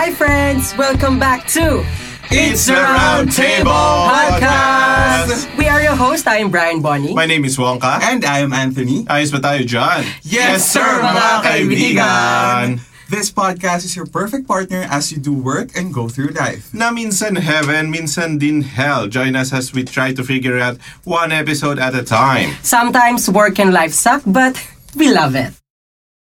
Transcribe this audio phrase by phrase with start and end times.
[0.00, 0.72] Hi, friends!
[0.80, 1.84] Welcome back to
[2.32, 5.44] It's the Round Table Podcast!
[5.60, 6.24] We are your host.
[6.26, 7.12] I am Brian Bonnie.
[7.12, 8.00] My name is Wonka.
[8.00, 9.04] And I am Anthony.
[9.12, 10.08] Ayos ba tayo dyan?
[10.24, 12.80] Yes, sir, mga kaibigan!
[13.12, 16.72] This podcast is your perfect partner as you do work and go through life.
[16.72, 19.04] Na minsan heaven, minsan din hell.
[19.04, 22.56] Join us as we try to figure out one episode at a time.
[22.64, 24.56] Sometimes work and life suck, but
[24.96, 25.59] we love it.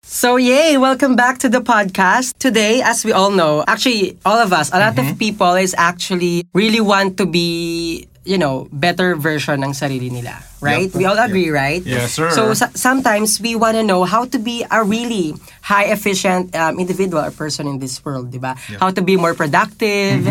[0.10, 0.73] So, yay!
[0.81, 2.34] Welcome back to the podcast.
[2.41, 5.13] Today, as we all know, actually, all of us, a lot Mm-hmm.
[5.13, 10.41] of people is actually really want to be, you know, better version ng sarili nila.
[10.66, 10.90] Right?
[10.90, 10.98] Yep.
[10.98, 11.85] We all agree, right?
[11.85, 12.34] Yes, sir.
[12.34, 16.82] So, sa- sometimes we want to know how to be a really high efficient um,
[16.82, 18.57] individual or person in this world, di ba?
[18.82, 20.26] How to be more productive.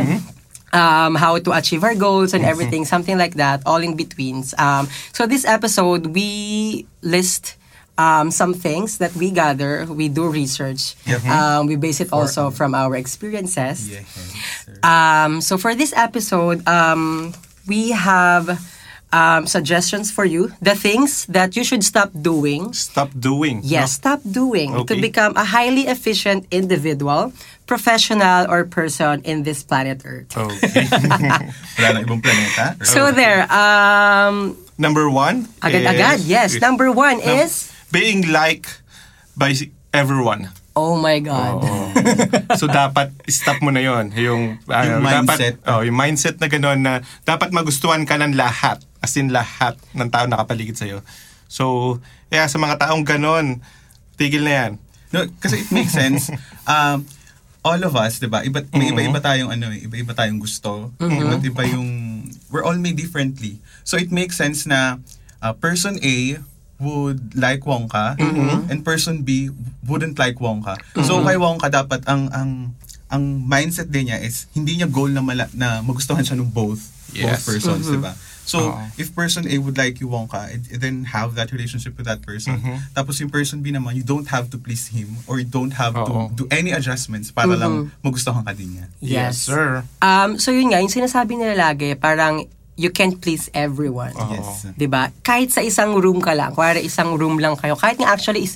[0.75, 4.53] Um, how to achieve our goals and everything, something like that, all in betweens.
[4.59, 4.85] Um,
[5.17, 7.57] so this episode, we list
[7.99, 10.95] um, some things that we gather, we do research.
[11.29, 13.91] Um, we base it also from our experiences.
[13.91, 14.07] Yes.
[14.83, 17.35] Um, so for this episode, um,
[17.67, 18.57] we have
[19.13, 20.53] um, suggestions for you.
[20.63, 22.73] The things that you should stop doing.
[22.73, 23.61] Stop doing.
[23.65, 27.33] Yes, stop doing to become a highly efficient individual,
[27.67, 30.37] professional, or person in this planet Earth.
[30.37, 30.87] Okay.
[31.79, 32.79] Wala na ibang planeta?
[32.87, 36.55] So there, um, Number one agad-agad, yes.
[36.63, 38.83] Number one is, Being liked
[39.35, 39.55] by
[39.95, 40.53] everyone.
[40.79, 41.59] oh my God.
[42.55, 45.59] so dapat stop mo na yon yung ano, Yung mindset.
[45.59, 46.93] dapat oh yung mindset na gano'n na
[47.27, 50.87] dapat magustuhan ka ng lahat as in lahat ng tao nakapaligid sa
[51.51, 51.99] so
[52.31, 53.59] yeah sa mga taong gano'n
[54.15, 54.73] tigil na yan
[55.09, 56.29] No, kasi it makes sense.
[56.69, 57.09] Um,
[57.69, 58.45] all of us, 'di ba?
[58.45, 60.93] Iba may iba-iba tayong ano, eh, iba-iba tayong gusto.
[61.01, 61.89] Iba't iba yung
[62.53, 63.57] we're all made differently.
[63.89, 65.01] So it makes sense na
[65.41, 66.45] uh, person A
[66.79, 68.15] would like Wonka
[68.71, 69.51] and person B
[69.87, 70.79] wouldn't like Wonka.
[71.03, 72.51] So kay Wonka dapat ang ang
[73.09, 76.93] ang mindset din niya is hindi niya goal na mala, na magustuhan siya ng both
[77.09, 77.41] both Yes.
[77.49, 78.13] persons, 'di ba?
[78.49, 78.81] So, Oo.
[78.97, 82.25] if person A would like you Wonka, and and then have that relationship with that
[82.25, 82.57] person.
[82.97, 85.93] Tapos yung person B naman, you don't have to please him or you don't have
[85.93, 86.33] Oo.
[86.33, 88.87] to do any adjustments para lang magustuhan ka din niya.
[89.05, 89.45] Yes.
[89.53, 94.15] sir Um, so yun nga, yung sinasabi nila lagi, parang you can't please everyone.
[94.31, 94.71] Yes.
[94.79, 95.11] 'Di ba?
[95.27, 98.55] Kahit sa isang room ka lang, kuwari isang room lang kayo, kahit nga actually is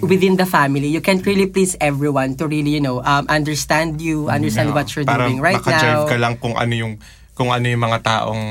[0.00, 4.30] within the family, you can't really please everyone to really, you know, um, understand you,
[4.30, 6.06] understand what you're para doing right now.
[6.06, 6.94] ka lang kung ano yung
[7.36, 8.42] kung ano yung mga taong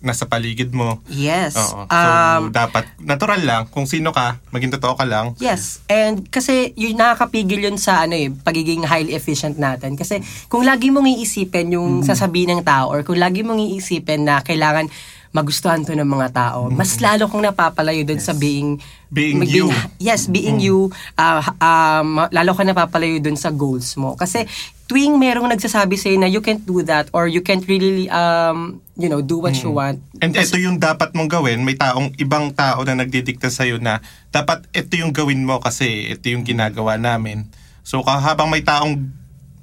[0.00, 1.52] nasa paligid mo Yes.
[1.54, 1.84] Oo.
[1.84, 5.36] So, Um, dapat natural lang kung sino ka, maging totoo ka lang.
[5.36, 5.84] Yes.
[5.86, 9.94] And kasi yun nakakapigil yun sa ano eh, pagiging highly efficient natin.
[9.94, 10.18] Kasi
[10.48, 14.88] kung lagi mong iisipin yung sasabihin ng tao or kung lagi mong iisipin na kailangan
[15.30, 18.80] magustuhan to ng mga tao, mas lalo kang napapalayo dun sa being
[19.10, 19.66] Being you.
[19.98, 20.90] Yes, being you.
[21.14, 24.14] uh, um, lalo ka napapalayo dun sa goals mo.
[24.14, 24.46] Kasi
[24.90, 29.06] tuwing merong nagsasabi sa'yo na you can't do that or you can't really um, you
[29.06, 30.02] know, do what you want.
[30.18, 31.62] And ito yung dapat mong gawin.
[31.62, 34.02] May taong, ibang tao na nagdidikta sa'yo na
[34.34, 37.46] dapat ito yung gawin mo kasi ito yung ginagawa namin.
[37.86, 38.98] So habang may taong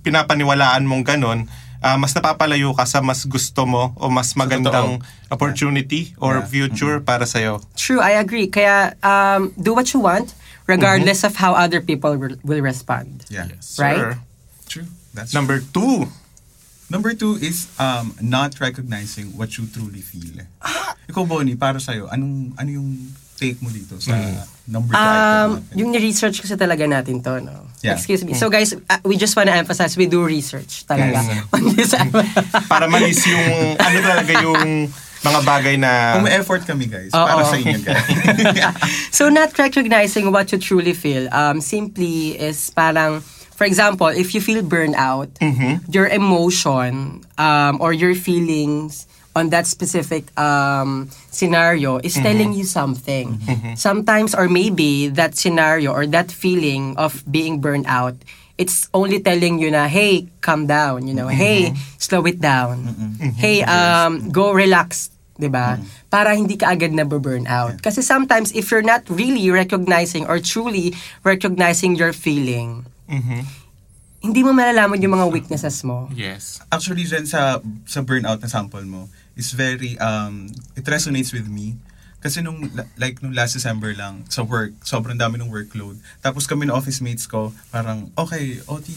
[0.01, 1.51] pinapaniwalaan mong ganun,
[1.83, 6.47] ah, mas napapalayo ka sa mas gusto mo o mas magandang opportunity or Yeah.
[6.47, 7.59] future para sa'yo.
[7.75, 8.47] True, I agree.
[8.47, 10.31] Kaya um, do what you want
[10.67, 11.35] regardless Mm-hmm.
[11.35, 13.23] of how other people will, will respond.
[13.27, 13.51] Yeah.
[13.79, 13.99] Right?
[13.99, 14.19] Sir.
[15.17, 15.25] True.
[15.25, 16.05] That's Number two.
[16.87, 20.39] Number two is um, not recognizing what you truly feel.
[21.11, 24.15] Ikaw, Bonnie, para sa'yo, anong, ano yung take mo dito sa
[24.65, 27.67] number two Um, yung ni-research kasi talaga natin to, no?
[27.83, 27.93] Yeah.
[27.93, 28.33] Excuse me.
[28.33, 31.21] So guys, uh, we just wanna emphasize, we do research talaga
[31.53, 31.93] on this.
[32.71, 34.89] Para malis yung ano talaga yung
[35.21, 37.25] mga bagay na Kung may effort kami, guys, Oo.
[37.25, 38.05] para sa inyo, guys.
[39.17, 43.21] so not recognizing what you truly feel, um, simply is parang,
[43.57, 45.81] for example, if you feel burnout, mm-hmm.
[45.89, 52.23] your emotion um, or your feelings on that specific um, scenario is mm-hmm.
[52.23, 53.33] telling you something.
[53.33, 53.73] Mm-hmm.
[53.73, 58.13] Sometimes or maybe that scenario or that feeling of being burned out,
[58.59, 62.85] it's only telling you na, hey, calm down, you know, hey, slow it down.
[63.37, 65.77] Hey, um, go relax 'di ba?
[66.09, 67.77] Para hindi ka agad na burn out.
[67.81, 72.89] Kasi sometimes if you're not really recognizing or truly recognizing your feeling,
[74.21, 76.09] hindi mo malalaman yung mga weaknesses mo.
[76.11, 76.59] Yes.
[76.67, 79.07] Actually, dyan sa, sa burnout na sample mo,
[79.37, 81.77] is very, um, it resonates with me.
[82.17, 82.65] Kasi nung,
[82.97, 86.01] like, nung last December lang, sa work, sobrang dami ng workload.
[86.19, 88.89] Tapos kami ng office mates ko, parang, okay, OT,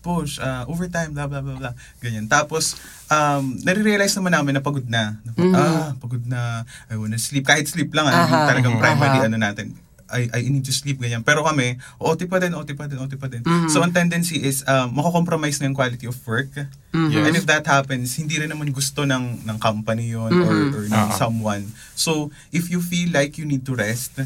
[0.00, 1.74] push, uh, overtime, blah, blah, blah, blah.
[2.00, 2.28] Ganyan.
[2.28, 2.76] Tapos,
[3.08, 5.20] um, nare-realize naman namin na pagod na.
[5.24, 6.64] Na, Ah, pagod na.
[6.88, 7.44] I wanna sleep.
[7.44, 8.28] Kahit sleep lang, Aha.
[8.28, 9.28] yung talagang primary Aha.
[9.28, 9.72] ano natin.
[10.10, 11.22] I, I need to sleep, ganyan.
[11.22, 13.40] Pero kami, OT pa din, OT pa din, OT pa din.
[13.40, 13.68] Mm-hmm.
[13.68, 16.50] So, ang tendency is, um, mako-compromise na yung quality of work.
[16.90, 17.24] Mm-hmm.
[17.24, 20.74] And if that happens, hindi rin naman gusto ng, ng company yon or, Mm-hmm.
[20.74, 21.14] or ng Ah.
[21.14, 21.70] someone.
[21.94, 24.18] So, if you feel like you need to rest,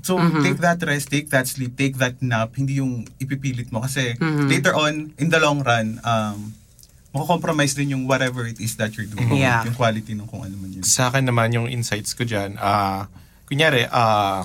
[0.00, 0.42] so Mm-hmm.
[0.42, 3.80] take that rest, take that sleep, take that nap, hindi yung ipipilit mo.
[3.80, 4.46] Kasi Mm-hmm.
[4.46, 6.54] later on, in the long run, um,
[7.08, 9.32] mako-compromise din yung whatever it is that you're doing.
[9.34, 9.64] Yeah.
[9.64, 10.84] Yung quality ng kung ano man yun.
[10.84, 13.08] Sa akin naman yung insights ko dyan, ah,
[13.44, 14.44] kunyari, ah,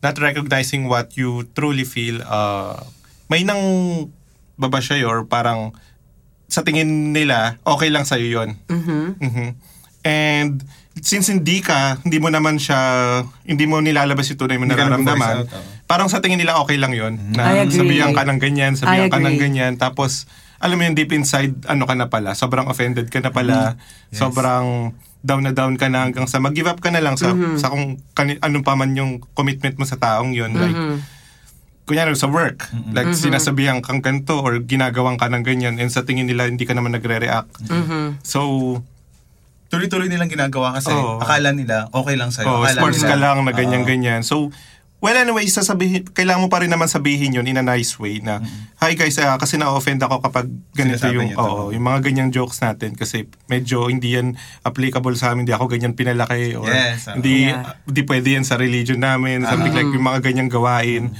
[0.00, 2.80] not recognizing what you truly feel, ah,
[3.28, 3.60] may nang
[4.56, 5.72] baba siya or parang
[6.50, 8.50] sa tingin nila, okay lang sa'yo yun.
[8.66, 9.22] Mhm.
[9.22, 9.48] Mhm.
[10.02, 10.64] And
[10.98, 12.80] since hindi ka, hindi mo naman siya,
[13.46, 15.64] hindi mo nilalabas yung tunay mo nararamdaman, oh.
[15.86, 17.16] parang sa tingin nila okay lang yun.
[17.38, 19.72] I Na sabihan ka ng ganyan, sabihan ka ng ganyan.
[19.78, 20.26] Tapos,
[20.60, 24.12] alam mo yun, deep inside, ano ka na pala, sobrang offended ka na pala, Mm-hmm.
[24.12, 24.18] Yes.
[24.18, 24.66] sobrang
[25.20, 27.56] down na down ka na hanggang sa mag-give up ka na lang sa, Mm-hmm.
[27.56, 30.52] sa kung kani, ano pa man yung commitment mo sa taong yun.
[30.52, 30.98] Like, Mm-hmm.
[31.84, 36.22] kunyari sa work, like sinasabihan kang ganito or ginagawang ka ng ganyan and sa tingin
[36.22, 37.66] nila hindi ka naman nagre-react.
[37.66, 38.22] Mhm.
[38.22, 38.78] So,
[39.66, 41.18] Tuloy-tuloy nilang ginagawa kasi Oo.
[41.18, 42.46] akala nila okay lang sa'yo.
[42.48, 44.22] oh, akala sports nila, ka lang na ganyan-ganyan.
[44.22, 44.50] So,
[45.00, 48.40] well anyway, sasabihin, kailangan mo pa rin naman sabihin yun in a nice way na,
[48.76, 52.60] hi guys, ah, kasi na-offend ako kapag ganito Sinasabi yung, oo, yung mga ganyang jokes
[52.60, 57.16] natin kasi medyo hindi yan applicable sa amin, hindi ako ganyan pinalaki or Yes, oo.
[57.16, 57.80] hindi, Yeah.
[57.82, 61.16] hindi pwede yan sa religion namin, something like yung mga ganyang gawain.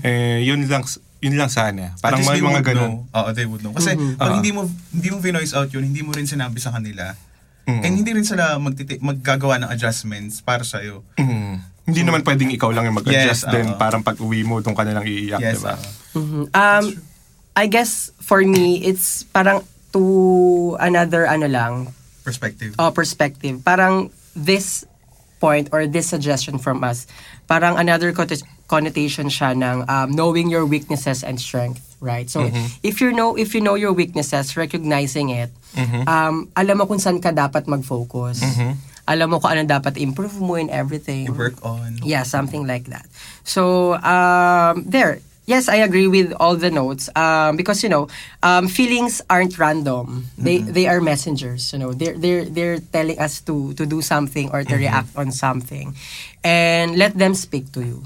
[0.00, 0.86] Eh, yun lang,
[1.18, 1.98] yun lang sana.
[1.98, 2.90] Parang may they mga would ganun.
[3.02, 3.18] know.
[3.18, 3.74] Oo, they would know.
[3.74, 4.34] Kasi pag Ah.
[4.38, 4.62] hindi mo
[4.92, 7.16] hindi mo vinoise out yun, hindi mo rin sinabi sa kanila.
[7.66, 7.82] Mm.
[7.82, 11.02] And hindi rin sila magtiti- maggagawa ng adjustments para sa'yo.
[11.18, 11.45] Mm.
[11.86, 13.66] Hindi naman pwedeng ikaw lang yung mag-adjust Yes, din.
[13.68, 13.78] oo.
[13.78, 15.74] parang pag uwi mo, doon ka na lang iiyak, Yes, diba?
[15.74, 16.18] oo.
[16.18, 16.42] Mhm.
[16.50, 16.84] Um,
[17.54, 20.02] I guess for me, it's parang to
[20.78, 22.74] another ano lang, Perspective.
[22.76, 23.62] oh, perspective.
[23.62, 24.82] Parang this
[25.38, 27.06] point or this suggestion from us,
[27.46, 32.26] parang another connot- connotation siya ng um, knowing your weaknesses and strength, right?
[32.26, 32.50] So,
[32.82, 35.54] if you know if you know your weaknesses, recognizing it,
[36.04, 38.42] um, alam mo kung saan ka dapat mag-focus.
[39.06, 41.30] Alam mo kung ano dapat improve mo in everything.
[41.30, 42.02] You work on.
[42.02, 43.06] Yeah, something like that.
[43.46, 45.22] So, um, there.
[45.46, 47.06] Yes, I agree with all the notes.
[47.14, 48.10] Um, because you know,
[48.42, 50.26] um, feelings aren't random.
[50.34, 51.70] They they are messengers.
[51.70, 55.30] You know, they're they're they're telling us to to do something or to react on
[55.30, 55.94] something,
[56.42, 58.02] and let them speak to you.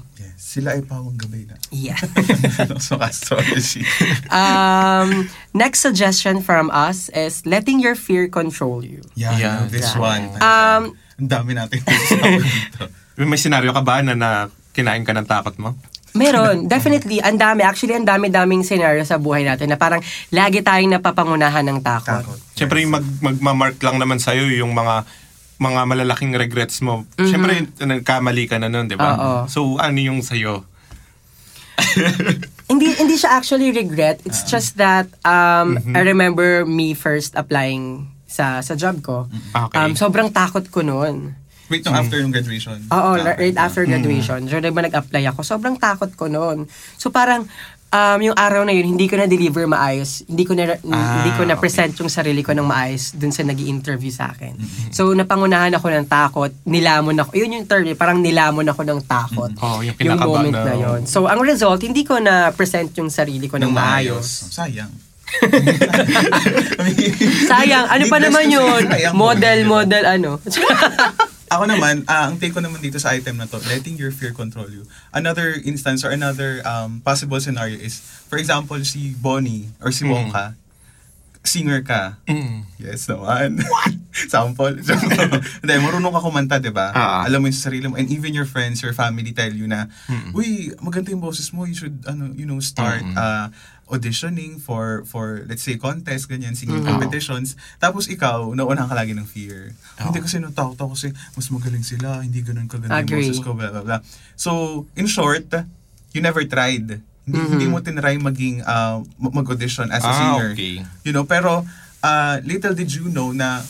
[0.51, 1.55] Sila ay pawang gabay na.
[1.71, 1.95] Yeah.
[2.83, 3.87] so, astrology.
[4.27, 8.99] um, next suggestion from us is letting your fear control you.
[9.15, 9.57] Yeah, Yeah.
[9.71, 10.03] this Yeah.
[10.03, 10.23] one.
[10.43, 10.81] Um,
[11.15, 12.19] Ang dami natin dito.
[13.31, 14.29] May senaryo ka ba na, na
[14.75, 15.79] kinain ka ng takot mo?
[16.11, 17.23] Meron, definitely.
[17.23, 17.63] Ang dami.
[17.63, 20.03] Actually, ang dami-daming scenario sa buhay natin na parang
[20.35, 22.27] lagi tayong napapangunahan ng takot.
[22.27, 22.39] Takot.
[22.59, 25.07] Siyempre, yung mag, magmamark lang naman sa'yo yung mga
[25.61, 27.05] mga malalaking regrets mo.
[27.15, 29.13] Siyempre, nagkamali ka na nun, di ba?
[29.13, 29.33] Oo.
[29.45, 30.65] So, ano yung sa'yo?
[32.71, 34.21] hindi hindi siya actually regret.
[34.21, 39.25] It's just that um I remember me first applying sa sa job ko.
[39.49, 39.75] Okay.
[39.75, 41.33] Um sobrang takot ko noon.
[41.71, 42.83] Wait, nung after yung graduation.
[42.91, 44.43] Oo, Ah, right after graduation.
[44.51, 46.67] So, diba nag-apply ako, sobrang takot ko noon.
[46.99, 47.47] So, parang,
[47.91, 50.23] um, yung araw na yun, hindi ko na-deliver maayos.
[50.25, 53.59] Hindi ko na, Ah, hindi ko na-present yung sarili ko ng maayos dun sa nag
[53.59, 54.55] interview sa akin.
[54.89, 56.51] So, napangunahan ako ng takot.
[56.65, 57.35] Nilamon ako.
[57.35, 59.51] Yun yung term, eh, parang nilamon ako ng takot.
[59.51, 61.01] Oo, yung yung kinakaba moment na- na yun.
[61.05, 64.51] So, ang result, hindi ko na-present yung sarili ko ng Nung maayos.
[64.51, 64.91] Sayang.
[67.51, 68.83] Sayang, ano pa naman yun?
[69.15, 69.79] Model, mo.
[69.79, 70.31] model, ano.
[71.51, 74.31] Ako naman, ah, ang take ko naman dito sa item na to, letting your fear
[74.31, 74.87] control you.
[75.11, 77.99] Another instance or another um, possible scenario is,
[78.31, 80.55] for example, si Bonnie or si Wonka,
[81.41, 82.21] singer ka.
[82.29, 82.69] Mm.
[82.77, 83.65] Yes naman.
[83.65, 83.93] What?
[84.31, 84.77] Sample.
[85.61, 86.93] Hindi, marunong ka kumanta, di ba?
[86.93, 87.25] Ah.
[87.25, 87.97] Alam mo yung sa sarili mo.
[87.97, 89.89] And even your friends, your family tell you na,
[90.37, 91.65] uy, maganda yung boses mo.
[91.65, 93.49] You should, ano, you know, start uh,
[93.89, 97.57] auditioning for, for let's say, contest, ganyan, singing competitions.
[97.81, 99.73] Tapos ikaw, naunahan ka lagi ng fear.
[99.97, 103.73] Hindi kasi natakot ako kasi mas magaling sila, hindi ganun kaganda yung boses ko, blah,
[103.73, 104.01] blah, blah.
[104.37, 105.49] So, in short,
[106.13, 107.03] you never tried.
[107.21, 110.51] Hindi, hindi mo tinry maging uh, mag-audition as a Ah, singer.
[110.53, 110.81] okay.
[111.05, 111.61] You know, pero
[112.01, 113.61] uh, little did you know na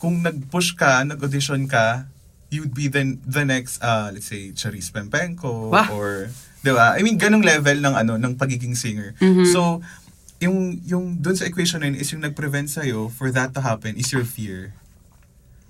[0.00, 2.08] kung nag-push ka, nag-audition ka,
[2.48, 5.88] you'd be the, the next, uh, let's say, Charis Pempenko Wah.
[5.90, 6.28] or,
[6.60, 6.94] di ba?
[6.94, 9.12] I mean, ganong level ng, ano, ng pagiging singer.
[9.50, 9.82] So,
[10.40, 13.96] yung, yung dun sa equation na yun is yung nag-prevent sa'yo for that to happen
[13.96, 14.72] is your fear.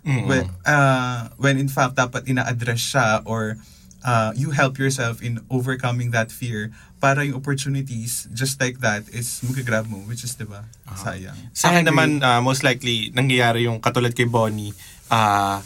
[0.05, 0.27] Mm.
[0.29, 3.57] When, uh, when in fact, dapat ina-address siya or
[4.05, 6.71] uh, you help yourself in overcoming that fear
[7.01, 11.35] para yung opportunities just like that is magagrab mo, which is, di ba, sayang.
[11.57, 14.77] Sa akin naman, ah, most likely, nangyayari yung katulad kay Bonnie,
[15.09, 15.65] ah,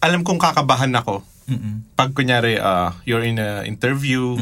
[0.00, 1.86] alam kong kakabahan ako Mm-mm.
[1.94, 4.34] pag kunyari uh, you're in a interview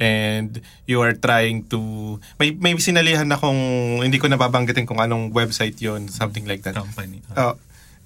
[0.00, 5.76] and you are trying to may may sinalihan akong hindi ko nababanggitin kung anong website
[5.82, 6.78] yon something like that.
[6.78, 7.20] Company.
[7.34, 7.52] Uh,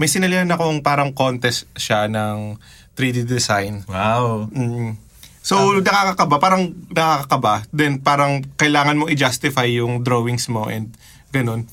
[0.00, 2.58] may sinalihan akong parang contest siya ng
[2.96, 3.84] 3D design.
[3.88, 4.48] Wow.
[4.52, 5.00] Mm.
[5.42, 7.66] So, nakakakaba, parang nakakakaba.
[7.74, 10.94] Then, parang kailangan mo i-justify yung drawings mo and
[11.34, 11.66] ganun.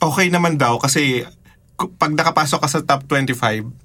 [0.00, 1.28] Okay naman daw kasi
[1.76, 3.82] pag nakapasok ka sa top 25,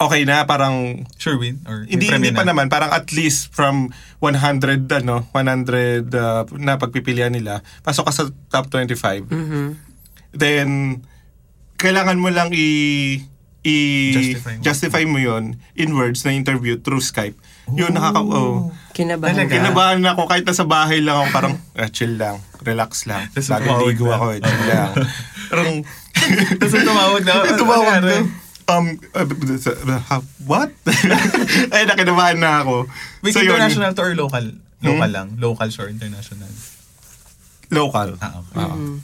[0.00, 1.60] okay na, parang Sure win?
[1.68, 2.56] Or hindi hindi pa na?
[2.56, 3.92] naman parang at least from
[4.24, 9.28] 100 ano 100 uh, na pagpipilian nila pasok ka sa top 25
[10.32, 11.00] then
[11.76, 12.66] kailangan mo lang i
[13.62, 13.76] i
[14.10, 14.62] Justify mo.
[14.62, 17.36] justify mo yon in words na interview through Skype
[17.70, 18.72] yun nakaka oh.
[18.90, 19.52] Kinabahan Talaga?
[19.52, 23.28] kinabahan ako kahit nasa bahay lang ako parang ah, chill lang relax lang
[23.62, 24.16] tumawag ligo na.
[24.16, 24.90] ako eh, chill lang
[25.50, 25.70] parang
[26.56, 27.32] Tapos tumawag na.
[27.42, 28.20] ano tumawag nangyari?
[28.22, 30.70] na um, uh, what?
[31.74, 32.86] Ay, nakinabahan na ako.
[33.18, 33.58] Wait, So, yun.
[33.58, 34.46] international to or local?
[34.78, 35.10] Local Hmm?
[35.10, 35.28] lang.
[35.42, 36.46] Local or international?
[37.70, 38.14] Local.
[38.18, 38.62] Ah, okay.
[38.62, 39.02] Oo.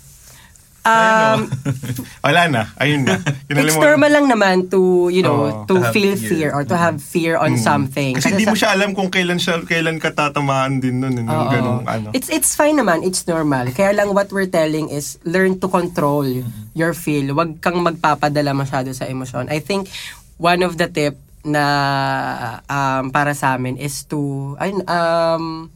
[0.87, 1.51] Um,
[2.27, 2.63] Wala na.
[2.79, 3.19] Ayun na.
[3.19, 3.83] it's Kinalimutan.
[3.83, 6.31] normal lang naman to, you know, Oo, to to feel fear.
[6.31, 8.15] fear or to have fear on something.
[8.15, 11.13] Kasi hindi sa- mo siya alam kung kailan siya kailan ka tatamaan din nun.
[11.13, 11.51] Eh, ng Oo.
[11.51, 12.15] ganung ano.
[12.15, 13.67] It's it's fine naman, it's normal.
[13.71, 16.23] Kaya lang what we're telling is learn to control
[16.73, 17.35] your feel.
[17.35, 19.51] Huwag kang magpapadala masyado sa emosyon.
[19.51, 19.91] I think
[20.39, 21.65] one of the tip na
[22.67, 24.19] um, para sa amin is to
[24.57, 25.71] ayun, um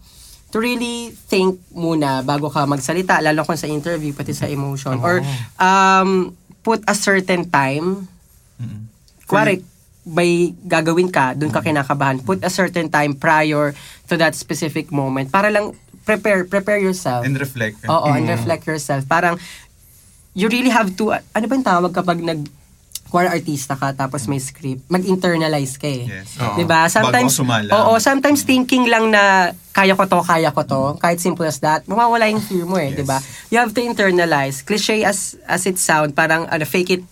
[0.51, 5.23] to really think muna bago ka magsalita lalo kung sa interview pati sa emotion or
[5.63, 8.11] um put a certain time
[8.61, 8.91] Mm-mm.
[9.31, 9.63] Kuwari,
[10.03, 12.19] may gagawin ka, dun ka kinakabahan.
[12.27, 13.71] Put a certain time prior
[14.11, 15.71] to that specific moment para lang
[16.03, 17.23] prepare prepare yourself.
[17.23, 17.87] And reflect.
[17.87, 19.07] Oo, and reflect yourself.
[19.07, 19.39] Parang
[20.35, 22.43] you really have to ano ba yung tawag kapag nag
[23.11, 26.07] kuwari artista ka tapos may script, mag-internalize ka eh.
[26.07, 26.39] Yes.
[26.39, 26.87] 'Di ba?
[26.87, 27.75] Sometimes Bago.
[27.91, 31.83] Oo, sometimes thinking lang na kaya ko to, kaya ko to, kahit simple as that,
[31.85, 32.97] mawawala yung fear mo eh, Yes.
[32.97, 33.19] 'di ba?
[33.51, 34.63] You have to internalize.
[34.63, 37.03] Cliche as as it sound, parang ano fake it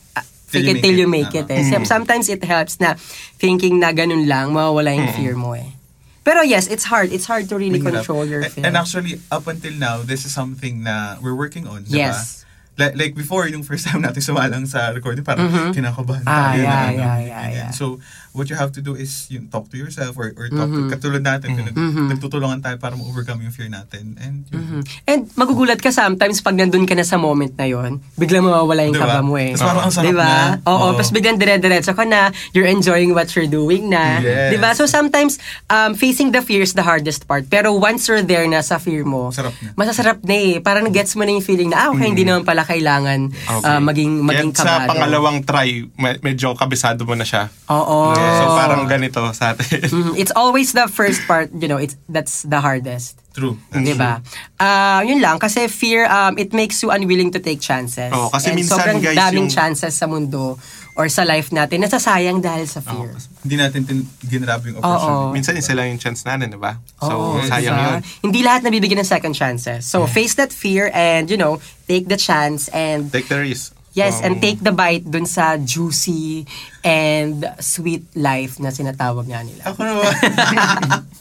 [0.49, 1.13] Till fake it till you it.
[1.13, 1.61] make it Ah.
[1.61, 1.67] eh.
[1.67, 2.97] Some- Sometimes it helps na
[3.37, 5.77] thinking na ganun lang, mawawala yung fear mo eh.
[6.25, 7.09] Pero yes, it's hard.
[7.09, 8.05] It's hard to really Mahirap.
[8.05, 8.65] control your fear.
[8.65, 12.13] And actually, up until now, this is something na we're working on, di ba?
[12.13, 12.48] Yes.
[12.79, 16.63] Like, like before, yung first time natin sumalang sa recording, parang kinakabahan Ah, tayo.
[16.63, 17.71] yeah, na, ano, yeah, yeah, yeah.
[17.75, 17.99] So,
[18.39, 20.87] what you have to do is yung talk to yourself or, or talk Mm-hmm.
[20.87, 21.75] to, katulad natin, pinag-
[22.09, 24.15] nagtutulungan tayo para ma-overcome yung fear natin.
[24.17, 24.61] And yun.
[24.61, 24.81] Mhm.
[25.05, 28.95] And magugulat ka sometimes pag nandun ka na sa moment na yon, biglang mawawala yung
[28.95, 29.09] Diba?
[29.09, 29.53] kaba mo eh.
[29.53, 30.23] Tas parang ang sarap diba?
[30.23, 30.63] na.
[30.63, 30.89] Oo, Oo.
[30.95, 32.21] tapos biglang dire-diretso ka na,
[32.53, 34.21] you're enjoying what you're doing na.
[34.21, 34.53] Yes.
[34.53, 34.71] Diba?
[34.73, 37.49] So sometimes, um, facing the fear is the hardest part.
[37.49, 39.73] Pero once you're there na sa fear mo, Sarap na.
[39.75, 40.55] masasarap na eh.
[40.61, 44.21] Parang gets mo na yung feeling na, ah, okay, hindi naman pala kailangan uh, maging,
[44.23, 44.91] maging Kaya sa kabado.
[44.93, 47.49] pangalawang try, me- medyo kabisado mo na siya.
[47.67, 48.13] Oo.
[48.31, 49.89] So parang ganito sa atin.
[49.89, 50.13] Mhm.
[50.15, 53.17] It's always the first part, you know, it's that's the hardest.
[53.31, 53.55] True.
[53.71, 54.19] Di ba?
[54.57, 58.11] Ah, yun lang kasi fear um it makes you unwilling to take chances.
[58.11, 60.59] Oo, kasi And minsan, sobrang guys, daming yung- chances sa mundo
[60.93, 63.15] or sa life natin nasasayang dahil sa fear.
[63.39, 64.83] Hindi natin tin- ginrab yung Oo.
[64.83, 65.31] opportunity.
[65.31, 66.83] Minsan isa lang yung chance natin, di ba?
[66.99, 67.87] So, Oo, sayang diba?
[67.95, 68.01] yun.
[68.27, 69.87] Hindi lahat nabibigyan ng second chances.
[69.87, 73.78] So face that fear and you know, take the chance and Take the risk.
[73.99, 76.47] Yes, and Um, take the bite dun sa juicy
[76.81, 79.67] and sweet life na sinatawag nga nila.
[79.67, 80.07] Ako naman.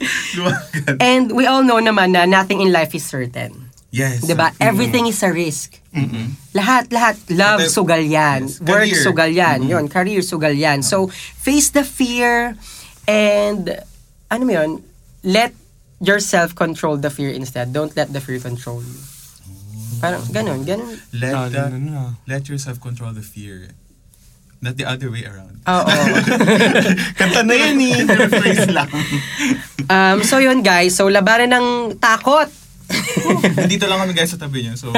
[1.01, 3.69] And we all know naman na nothing in life is certain.
[3.89, 4.21] Yes.
[4.21, 4.51] 'Di ba?
[4.59, 5.79] Everything is a risk.
[6.53, 8.61] Lahat lahat love But, sugal yan, yes.
[8.61, 9.01] work Career.
[9.01, 10.83] sugal yan, 'yon, career sugal yan.
[10.83, 11.07] So
[11.39, 12.53] face the fear
[13.07, 13.81] and
[14.29, 14.71] ano mo 'yon?
[15.23, 15.55] Let
[15.97, 17.73] yourself control the fear instead.
[17.73, 18.99] Don't let the fear control you.
[19.97, 20.93] Parang ganun, ganun.
[21.11, 22.03] Let, No, no, the- no, no.
[22.25, 23.71] let yourself control the fear.
[24.57, 25.61] Not the other way around.
[25.63, 25.85] Oo.
[27.19, 28.01] Kanta na yan eh.
[28.07, 28.89] Rephrase lang.
[29.85, 32.49] um, so yun guys, so labanan ng takot.
[33.53, 34.73] Nandito lang kami guys sa tabi niyo.
[34.73, 34.89] So,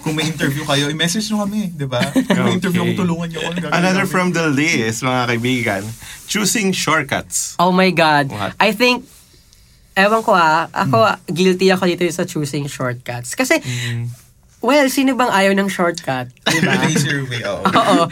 [0.00, 2.00] kung may interview kayo, i-message nyo kami, di ba?
[2.08, 2.94] Kung may interview Okay.
[2.94, 3.50] kung tulungan nyo ako.
[3.52, 4.14] gagawin Another namin.
[4.14, 5.82] from the list, mga kaibigan.
[6.24, 7.58] Choosing shortcuts.
[7.58, 8.30] Oh my God.
[8.30, 8.54] What?
[8.56, 9.04] I think,
[9.92, 13.34] ewan ko ah, ako, guilty ako dito sa choosing shortcuts.
[13.34, 13.58] Kasi,
[14.62, 16.30] well, sino bang ayaw ng shortcut?
[16.46, 16.72] Diba?
[17.28, 17.62] Way, oo.
[17.82, 18.04] Oo.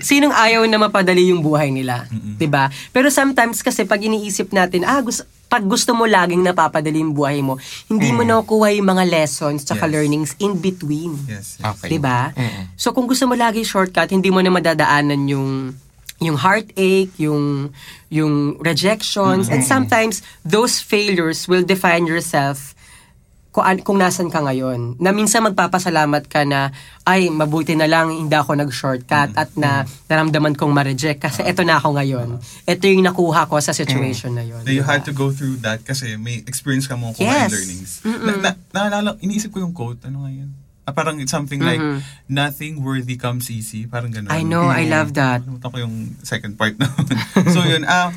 [0.00, 2.08] Sinong ayaw na mapadali yung buhay nila?
[2.10, 2.66] 'Di ba?
[2.90, 7.40] Pero sometimes kasi pag iniisip natin, ah, gusto, pag gusto mo laging napapadali yung buhay
[7.40, 7.56] mo,
[7.88, 9.92] hindi mo nakukuha yung mga lessons tsaka Yes.
[9.92, 11.16] learnings in between.
[11.24, 11.56] Yes.
[11.56, 11.64] yes.
[11.76, 11.88] Okay.
[11.92, 12.32] 'Di ba?
[12.32, 12.72] Mm-mm.
[12.76, 15.76] So kung gusto mo lagi shortcut, hindi mo na madadaanan yung
[16.18, 17.70] yung heartache, yung
[18.10, 22.74] yung rejections, and sometimes those failures will define yourself
[23.58, 24.94] kung, kung nasan ka ngayon.
[25.02, 26.70] Na minsan magpapasalamat ka na,
[27.02, 31.82] ay, mabuti na lang hindi ako nag-shortcut at na naramdaman kong ma-reject kasi eto na
[31.82, 32.38] ako ngayon.
[32.70, 34.62] Ito yung nakuha ko sa situation na yun.
[34.62, 34.94] That you diba?
[34.94, 37.50] had to go through that kasi may experience ka mo kuha Yes.
[37.50, 37.90] learnings.
[38.06, 40.54] Na, na, naalala, iniisip ko yung quote, ano nga yun?
[40.88, 41.82] Ah, parang it's something like,
[42.32, 43.84] nothing worthy comes easy.
[43.84, 44.32] Parang ganun.
[44.32, 45.44] I know, I love that.
[45.44, 46.88] Nakalimutan ko yung second part na.
[47.52, 48.08] so yun, ah,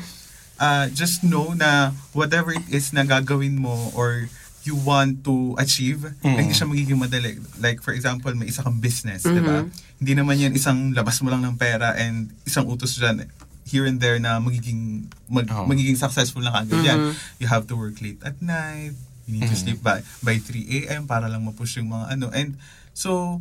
[0.56, 4.30] ah, just know na whatever it is na gagawin mo or
[4.62, 7.38] you want to achieve, hindi siya magiging madali.
[7.58, 9.66] Like, for example, may isa kang business, di ba?
[9.98, 13.26] Hindi naman yan isang labas mo lang ng pera and isang utos dyan
[13.66, 15.66] here and there na magiging mag, Oo.
[15.66, 16.98] magiging successful na kagad yan.
[17.38, 18.94] You have to work late at night,
[19.26, 21.06] you need to sleep by, by 3 a.m.
[21.06, 22.26] para lang ma-push yung mga ano.
[22.34, 22.58] And
[22.94, 23.40] so,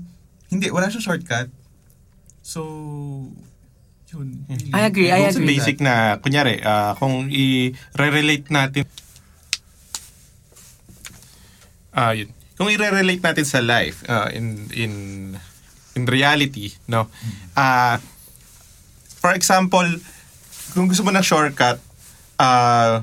[0.50, 1.50] hindi, wala siyang shortcut.
[2.42, 2.62] So,
[4.14, 4.46] yun.
[4.50, 4.72] really.
[4.74, 5.48] I agree, I agree.
[5.58, 8.86] basic na, kunyari, ah, kung i-relate natin,
[11.96, 12.32] ah yun.
[12.56, 14.94] Kung i-relate natin sa life, ah, in, in,
[15.98, 17.10] in reality, no?
[17.58, 17.98] Ah,
[19.18, 19.88] for example,
[20.74, 21.82] kung gusto mo ng shortcut,
[22.38, 23.02] ah,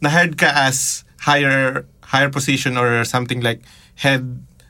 [0.00, 3.60] na-hired ka as higher, higher position or something like
[4.00, 4.24] head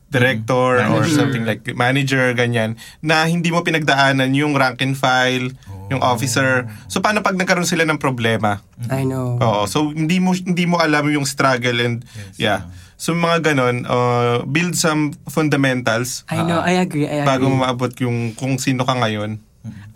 [0.06, 1.18] director or Manager.
[1.18, 5.50] something like manager, ganyan, na hindi mo pinagdaanan yung rank and file,
[5.90, 6.70] yung officer.
[6.86, 8.62] So, paano pag nagkaroon sila ng problema?
[8.86, 9.38] I know.
[9.42, 9.66] Oo.
[9.66, 12.60] So, hindi mo hindi mo alam yung struggle and Yes, yeah.
[12.96, 17.28] So, mga ganon, uh, build some fundamentals I know, I agree, I agree.
[17.28, 19.36] bago mo maabot yung kung sino ka ngayon.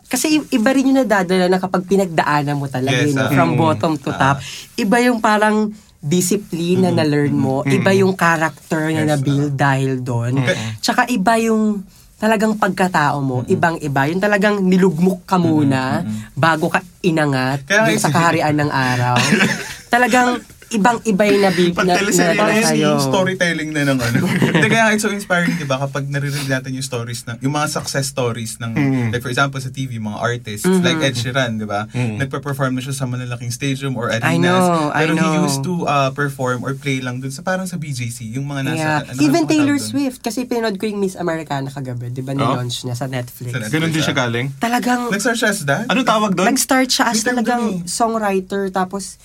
[0.04, 3.24] Kasi iba rin yung nadadala na kapag pinagdaanan mo talaga Yes, yun, no?
[3.24, 3.32] ah.
[3.32, 3.58] from Mm.
[3.58, 4.42] bottom to top.
[4.74, 7.62] Iba yung parang discipline na na-learn mo.
[7.62, 10.42] Iba yung character na Yes, na-build dahil doon.
[10.78, 13.46] Tsaka iba yung talagang pagkatao mo.
[13.46, 14.10] Ibang-iba.
[14.10, 16.04] Yung talagang nilugmok ka muna
[16.34, 19.16] bago ka inangat Kaya sa kaharian ng araw.
[19.94, 24.18] talagang ibang-iba yung nabi- Pag na, teleserye na, na yung storytelling na ng ano.
[24.54, 25.78] Hindi kaya it's so inspiring, di ba?
[25.80, 28.70] Kapag naririnig natin yung stories ng, yung mga success stories ng,
[29.10, 30.86] like for example sa TV, mga artists, Mm-hmm.
[30.86, 31.90] like Ed Sheeran, di ba?
[31.90, 34.22] Nagpa-perform na siya sa malalaking stadium or arenas.
[34.24, 35.42] I know, I pero he know.
[35.42, 38.78] used to uh, perform or play lang dun sa parang sa BJC, yung mga nasa,
[38.78, 39.00] Yeah.
[39.04, 39.76] ano, Even Taylor?
[39.76, 40.20] Swift.
[40.20, 42.08] Kasi pinanood ko yung Miss Americana kagabi.
[42.08, 43.50] Di ba nilaunch niya sa Netflix.
[43.50, 43.72] Sa Netflix.
[43.72, 44.46] Ganon din siya galing.
[44.56, 45.84] Talagang Nag-search siya as that?
[45.86, 46.46] Anong tawag doon?
[46.46, 47.84] Nag-start siya as talagang eh.
[47.84, 49.18] songwriter tapos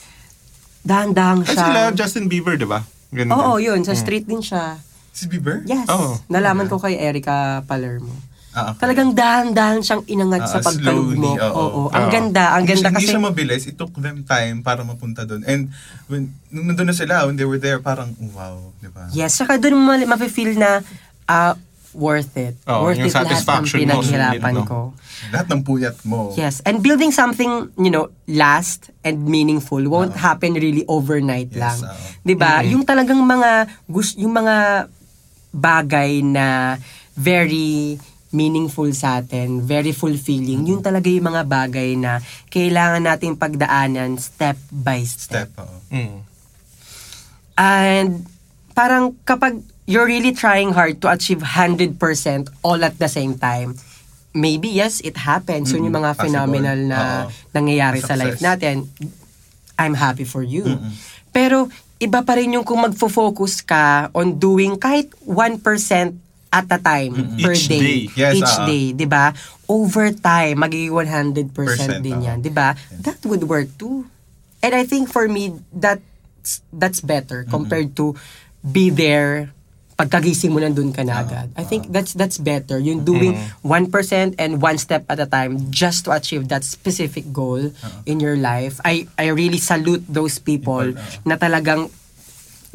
[0.85, 1.65] dahan-dahan Ay, siya.
[1.65, 2.85] sila Justin Bieber, di ba?
[3.09, 3.67] Ganun Oo, din.
[3.67, 3.79] yun.
[3.81, 4.77] Sa street din siya.
[5.09, 5.65] Si Bieber?
[5.65, 5.87] Yes.
[5.87, 6.21] Oo.
[6.27, 8.13] Nalaman ko kay Erica Palermo.
[8.51, 8.79] Ah, okay.
[8.81, 11.35] Talagang dahan-dahan siyang inangat sa Ah, pagkalugmok.
[11.35, 11.59] slowly, oo.
[11.59, 11.81] Oo.
[11.89, 12.13] Ang Oo.
[12.13, 12.55] ganda.
[12.55, 13.01] Ang hindi, ganda siya- kasi...
[13.01, 13.63] Hindi siya mabilis.
[13.65, 15.43] It took them time para mapunta doon.
[15.43, 15.75] And
[16.07, 19.11] when, nung nandun na sila, when they were there, parang, wow, di ba?
[19.11, 19.35] Yes.
[19.35, 20.79] Saka doon mo mafe-feel na
[21.25, 21.59] ah,
[21.95, 22.59] worth it.
[22.67, 24.63] Oo, worth yung it lahat ng satisfaction mo, pinaghirapan no?
[24.67, 24.79] ko.
[25.31, 26.35] Lahat ng puyat mo.
[26.35, 31.77] Yes, and building something, you know, last and meaningful won't happen really overnight Yes, lang.
[31.87, 32.03] oo.
[32.27, 32.61] 'Di ba?
[32.67, 33.71] Yung talagang mga
[34.19, 34.87] yung mga
[35.55, 36.75] bagay na
[37.15, 37.95] very
[38.35, 42.19] meaningful sa atin, very fulfilling, yun talaga yung mga bagay na
[42.51, 45.47] kailangan nating pagdaanan step by step.
[45.47, 45.77] Step, oo.
[45.87, 46.19] Mm.
[47.55, 48.27] And
[48.75, 51.97] parang kapag you're really trying hard to achieve 100%
[52.65, 53.77] all at the same time,
[54.33, 55.71] maybe yes, it happens.
[55.71, 56.25] Yun yung mga Possible.
[56.33, 57.31] phenomenal na Oo.
[57.53, 58.45] nangyayari sa life Success.
[58.45, 58.75] natin.
[59.77, 60.65] I'm happy for you.
[61.31, 61.67] Pero
[61.99, 65.63] iba pa rin yung kung magfo-focus ka on doing kahit 1%
[66.55, 67.79] at a time per Each day.
[67.83, 68.01] day.
[68.15, 68.63] Yes, Each ah.
[68.63, 69.35] day, 'di ba?
[69.67, 72.31] Over time magiging 100% Percent, din ah.
[72.31, 72.79] 'yan, 'di ba?
[73.03, 74.07] That would work too.
[74.63, 78.15] And I think for me that's that's better compared to
[78.63, 79.51] be there
[79.95, 81.47] pagkagising mo nandun ka na agad.
[81.55, 82.75] I think that's that's better.
[82.77, 83.31] Yung doing
[83.63, 83.87] 1%
[84.35, 87.71] and one step at a time just to achieve that specific goal
[88.03, 88.83] in your life.
[88.83, 91.91] I I really salute those people People, na talagang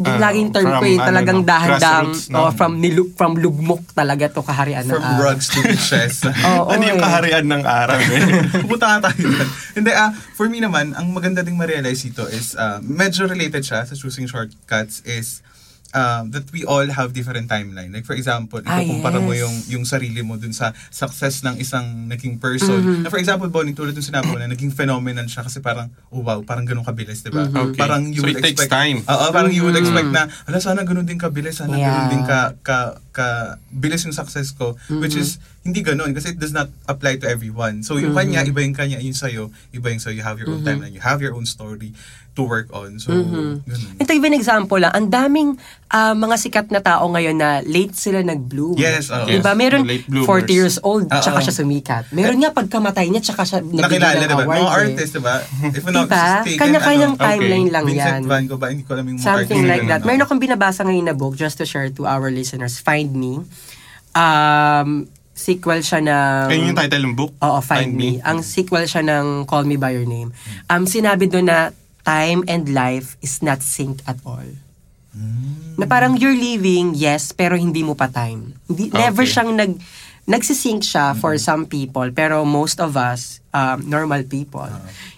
[0.00, 2.38] Ah, laging term ko from, eh, ano, talagang no, dahan-dahang grassroots, no?
[2.40, 5.20] oh, from nilu- from lugmok talaga to kaharian ng From araw.
[5.28, 6.24] rugs to riches.
[6.48, 7.04] Oo, ano yung eh.
[7.04, 8.00] kaharian ng araw?
[8.00, 8.20] eh?
[8.64, 9.28] Pupunta tayo.
[9.76, 13.84] Hindi, ah, for me naman, ang maganda ding ma-realize dito is, ah, medyo related siya
[13.84, 15.44] sa choosing shortcuts is,
[15.92, 17.90] ah, that we all have different timeline.
[17.90, 19.42] Like for example, Ah, ikukumpara mo yes.
[19.42, 23.02] yung yung sarili mo dun sa success ng isang naging person.
[23.02, 26.22] Na for example, Bonnie, tulad yung sinabi mo na naging phenomenon siya kasi parang, oh
[26.22, 27.46] wow, parang ganun kabilis, di ba?
[27.46, 27.74] Okay.
[27.76, 28.98] Parang you So would it takes expect, time.
[29.02, 31.90] Oo, parang you would expect na, ala, sana ganun din kabilis, sana Yeah.
[31.90, 32.78] ganun din ka, ka,
[33.10, 33.26] ka,
[33.68, 34.78] bilis yung success ko.
[35.02, 37.82] Which is, hindi ganun kasi it does not apply to everyone.
[37.82, 40.16] So yung kanya, iba yung kanya, yung sa'yo, iba yung sa'yo.
[40.16, 41.92] You have your own timeline, you have your own story.
[42.32, 42.96] To work on.
[42.96, 43.50] So, Mm-hmm.
[43.64, 43.90] ganun.
[43.98, 48.22] Ito even example lang, ang daming ah, mga sikat na tao ngayon na late sila
[48.22, 48.78] nag-bloom.
[48.78, 49.26] Yes, oo.
[49.26, 49.50] Diba?
[49.50, 50.46] Yes, Meron late bloomers.
[50.46, 51.18] 40 years old, Oo.
[51.18, 52.04] tsaka siya sumikat.
[52.10, 54.38] Meron nga pagkamatay niya, tsaka siya nabigyan Nakilala, ng diba?
[54.40, 54.56] award.
[54.56, 54.78] Mga eh.
[54.80, 55.34] artist, diba?
[55.68, 55.90] If Diba?
[56.00, 58.22] mistaken, Kanya-kanyang ano, timeline lang Vincent yan.
[58.24, 58.66] Van Gogh ba?
[58.68, 60.00] Hindi ko alam yung mga Something like that.
[60.00, 62.78] yun, Meron akong binabasa ngayon na book just to share to our listeners.
[62.78, 63.42] Find Me.
[64.12, 66.46] Um, sequel siya ng...
[66.46, 67.32] Ayun yung title ng book?
[67.38, 68.20] Oo, Find, Me.
[68.20, 70.30] Ang sequel siya ng Call Me By Your Name.
[70.66, 74.46] Um, sinabi doon na time and life is not synced at all.
[75.74, 78.54] Na parang you're living, yes, pero hindi mo pa time.
[78.68, 79.32] Hindi, Never Okay.
[79.32, 79.72] siyang nag
[80.30, 84.68] nagsisync siya for some people, pero most of us, um, normal people,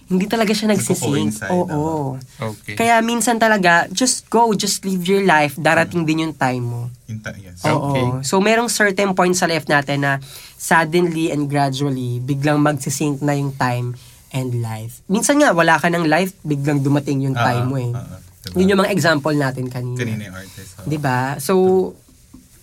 [0.08, 1.36] hindi talaga siya nagsisync.
[1.36, 2.16] Nagko-coincide, Oo.
[2.40, 2.76] Okay.
[2.80, 6.82] Kaya minsan talaga, just go, just live your life, darating din yung time mo.
[7.20, 7.60] Ta- yes.
[7.60, 8.08] Okay.
[8.08, 8.24] Oo.
[8.24, 10.16] So, merong certain point sa life natin na
[10.56, 13.92] suddenly and gradually, biglang magsisync na yung time
[14.32, 15.00] and life.
[15.06, 17.92] Minsan nga, wala ka ng life, biglang dumating yung Ah, time mo eh.
[17.92, 18.56] ah, diba?
[18.56, 19.98] Yun yung mga example natin kanina.
[19.98, 20.70] Kanina yung artist.
[20.74, 20.84] oo.
[20.84, 21.36] 'Di ba?
[21.38, 21.54] So,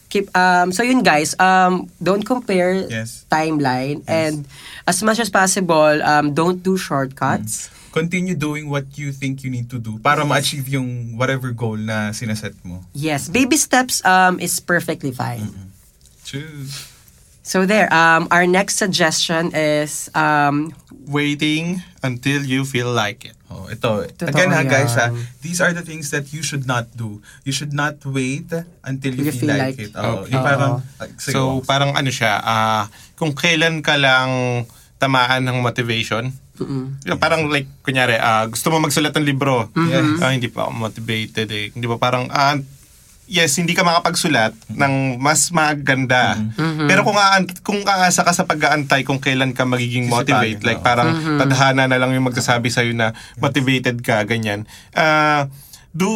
[0.10, 3.29] keep um so yun guys um don't compare Yes.
[3.29, 4.41] timeline and
[4.84, 9.69] as much as possible um don't do shortcuts Continue doing what you think you need
[9.69, 12.82] to do para ma-achieve yung whatever goal na sinaset mo.
[12.91, 15.45] yes baby steps um is perfectly fine
[16.25, 16.88] Choose.
[17.49, 20.69] So there um our next suggestion is um
[21.09, 23.33] Waiting until you feel like it.
[23.49, 24.05] Oh, ito.
[24.13, 25.09] Totoo Again ha, guys ha,
[25.41, 27.17] these are the things that you should not do.
[27.41, 28.53] You should not wait
[28.85, 29.97] until you, You feel, feel like, like it.
[29.97, 30.38] Oh, Okay.
[30.38, 30.73] Yung parang,
[31.17, 34.29] sige, So, parang ano siya, ah, kung kailan ka lang
[35.01, 36.29] tamaan ng motivation,
[36.62, 37.01] mm-mm.
[37.09, 39.73] Yung Parang like, kunyari, ah, gusto mo magsulat ng libro.
[39.73, 40.21] Yes.
[40.21, 41.73] Ah, hindi pa ako motivated eh.
[41.73, 42.53] Hindi ba parang, ah,
[43.29, 46.35] yes, hindi ka makapagsulat ng mas maganda.
[46.89, 51.13] Pero kung aan, kung aasa ka sa pag-aantay kung kailan ka magiging motivate, like parang
[51.37, 54.65] tadhana na lang yung magsasabi sa'yo na motivated ka, ganyan.
[54.97, 55.45] Ah,
[55.93, 56.09] do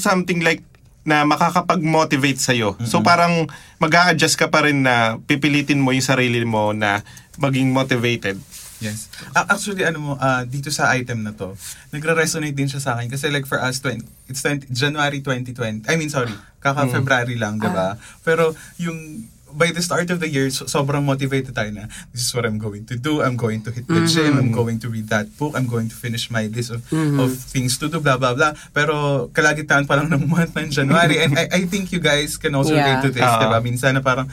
[0.00, 0.64] something like
[1.04, 2.80] na makakapag-motivate sa'yo.
[2.88, 3.44] So parang
[3.76, 7.04] mag adjust ka pa rin na pipilitin mo yung sarili mo na
[7.36, 8.40] maging motivated.
[8.84, 9.08] Yes.
[9.32, 11.56] Actually, ano mo, ah, dito sa item na to,
[11.88, 13.08] nagre-resonate din siya sa akin.
[13.08, 15.88] Kasi like for us, 20, it's 20, January 2020.
[15.88, 17.96] I mean, sorry, kaka-February lang, di ba?
[18.20, 22.34] Pero yung by the start of the year, so, sobrang motivated tayo na, this is
[22.34, 23.22] what I'm going to do.
[23.22, 24.34] I'm going to hit the gym.
[24.34, 25.54] I'm going to read that book.
[25.54, 28.58] I'm going to finish my list of, of things to do, blah, blah, blah.
[28.74, 31.22] Pero kalagitan pa lang ng month ng January.
[31.22, 32.98] And I, I think you guys can also Yeah.
[32.98, 33.38] relate to this, Ah.
[33.38, 33.62] di ba?
[33.62, 34.26] Minsan na parang,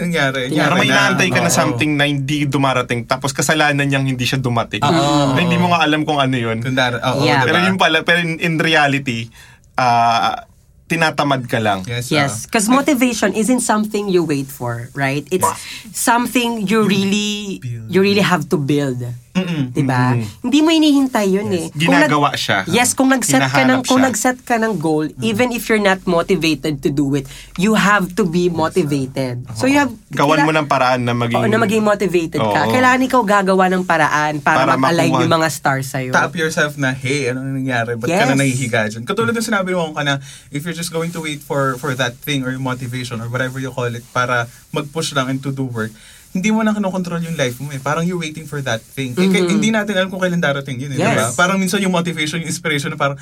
[0.00, 0.50] nangyari?
[0.50, 0.70] Yeah.
[0.70, 0.94] Parang may na.
[0.94, 4.82] inaantay ka na something na hindi dumarating tapos kasalanan niyang hindi siya dumating.
[4.82, 5.34] Oo.
[5.34, 6.62] Na hindi mo nga alam kung ano yun.
[6.62, 7.42] Kung dar- oo, Yeah.
[7.42, 7.48] diba?
[7.50, 9.28] Pero yun pala, pero in, in reality,
[9.74, 10.46] ah,
[10.84, 11.82] tinatamad ka lang.
[11.88, 12.12] Yes.
[12.12, 12.40] Yes, ah.
[12.46, 15.24] because motivation isn't something you wait for, right?
[15.32, 15.48] It's
[15.96, 17.58] something you really
[17.88, 19.00] you really have to build.
[19.34, 19.62] Mm-mm.
[19.68, 20.14] 'Di ba?
[20.14, 21.66] Hindi mo hinihintay 'yun eh.
[21.68, 22.62] Kung nag- Ginagawa siya.
[22.66, 24.06] Yes, kung nag-set ka ng Hinahanap kung siya.
[24.06, 28.22] nag-set ka ng goal, even if you're not motivated to do it, you have to
[28.22, 29.42] be motivated.
[29.52, 31.34] So you have Gawan mo kaila- ng paraan na maging...
[31.36, 32.60] Oo, na maging motivated ka.
[32.60, 32.70] Oo.
[32.70, 35.22] Kailangan ikaw gagawa ng paraan para, Para mag-align makuha.
[35.22, 36.10] yung mga stars sa'yo.
[36.10, 37.94] tap yourself na, hey, ano nangyari?
[37.94, 38.30] Ba't ka Yes.
[38.30, 39.02] na nahihiga dyan?
[39.02, 42.14] Katulad ng sinabi mo ka na, if you're just going to wait for for that
[42.16, 45.90] thing or motivation or whatever you call it para mag-push lang and to do work,
[46.34, 47.78] hindi mo na kinokontrol yung life mo eh.
[47.78, 49.14] Parang you're waiting for that thing.
[49.14, 50.98] Eh, kaya- hindi natin alam kung kailan darating yun eh.
[50.98, 51.06] Mm-hmm.
[51.08, 51.30] Yes.
[51.30, 51.38] Diba?
[51.38, 53.14] Parang minsan yung motivation, yung inspiration na parang,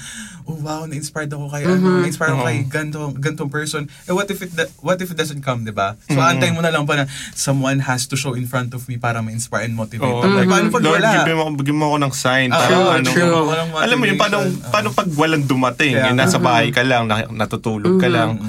[0.42, 3.85] oh wow, na-inspired ako kay ano, na-inspired ako kay ganto, gantong person.
[4.09, 5.92] Eh what if it da- what if it doesn't come, di ba?
[6.07, 8.96] So antay mo na lang pa na someone has to show in front of me
[8.96, 10.09] para ma-inspire and motivate.
[10.09, 10.25] Oo.
[10.25, 11.11] Like, paano pag Lord, wala?
[11.14, 12.48] bigyan mo, bigyan mo ako ng sign.
[12.48, 13.40] Ah, Parang true, ano, true.
[13.44, 14.37] Walang Alam mo yun, paano,
[14.70, 15.92] paano pag walang dumating?
[15.94, 16.48] Eh, nasa nga.
[16.48, 18.40] bahay ka lang, na- natutulog ka lang,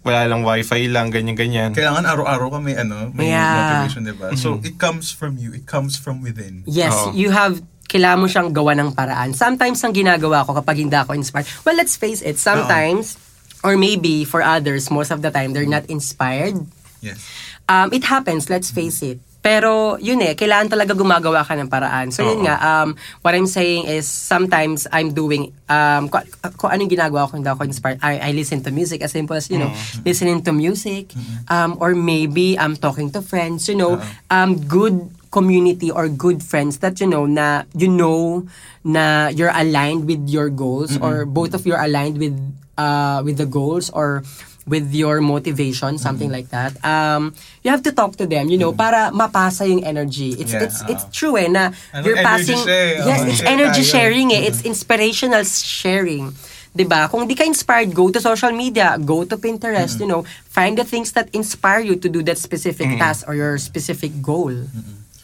[0.00, 1.76] wala lang wifi lang, ganyan-ganyan.
[1.76, 3.52] Kailangan araw-araw ka may ano, may Yeah.
[3.52, 4.28] motivation, diba?
[4.36, 5.52] So, it comes from you.
[5.52, 6.64] It comes from within.
[6.64, 7.12] Yes, Oo.
[7.12, 7.60] you have
[7.90, 9.34] kailangan mo siyang gawa ng paraan.
[9.34, 13.18] Sometimes ang ginagawa ko kapag hindi ako inspired, well, let's face it, sometimes,
[13.66, 16.54] or maybe for others, most of the time, they're not inspired.
[17.02, 17.18] Yes.
[17.66, 19.18] Um, it happens, let's face it.
[19.40, 22.12] Pero yun eh, kailangan talaga gumagawa ka ng paraan.
[22.12, 22.46] So yun Oo.
[22.46, 22.92] nga, um,
[23.24, 26.28] what I'm saying is sometimes I'm doing, um, kung,
[26.60, 29.48] kung anong ginagawa ko, hindi ako inspired, I, I listen to music as simple as,
[29.48, 29.72] you know,
[30.04, 31.16] listening to music.
[31.48, 33.96] Um, or maybe I'm talking to friends, you know,
[34.28, 38.46] um, good community or good friends that you know na you know
[38.82, 42.34] na you're aligned with your goals or both of you are aligned with
[42.76, 44.26] uh with the goals or
[44.64, 48.70] with your motivation something like that um you have to talk to them you know
[48.70, 50.36] para mapasa yung energy.
[50.36, 50.90] It's Yeah, it's oo.
[50.90, 53.00] it's true eh na Anong you're passing eh?
[53.00, 53.92] yes Oo, it's energy tayo.
[53.92, 54.46] sharing eh.
[54.46, 56.32] It's inspirational sharing
[56.70, 57.10] 'di ba?
[57.10, 60.22] Kung di ka inspired go to social media go to Pinterest you know.
[60.46, 64.54] Find the things that inspire you to do that specific task or your specific goal.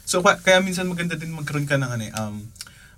[0.02, 2.46] So, ka- kaya minsan maganda din magkaroon ka ng ano eh, um,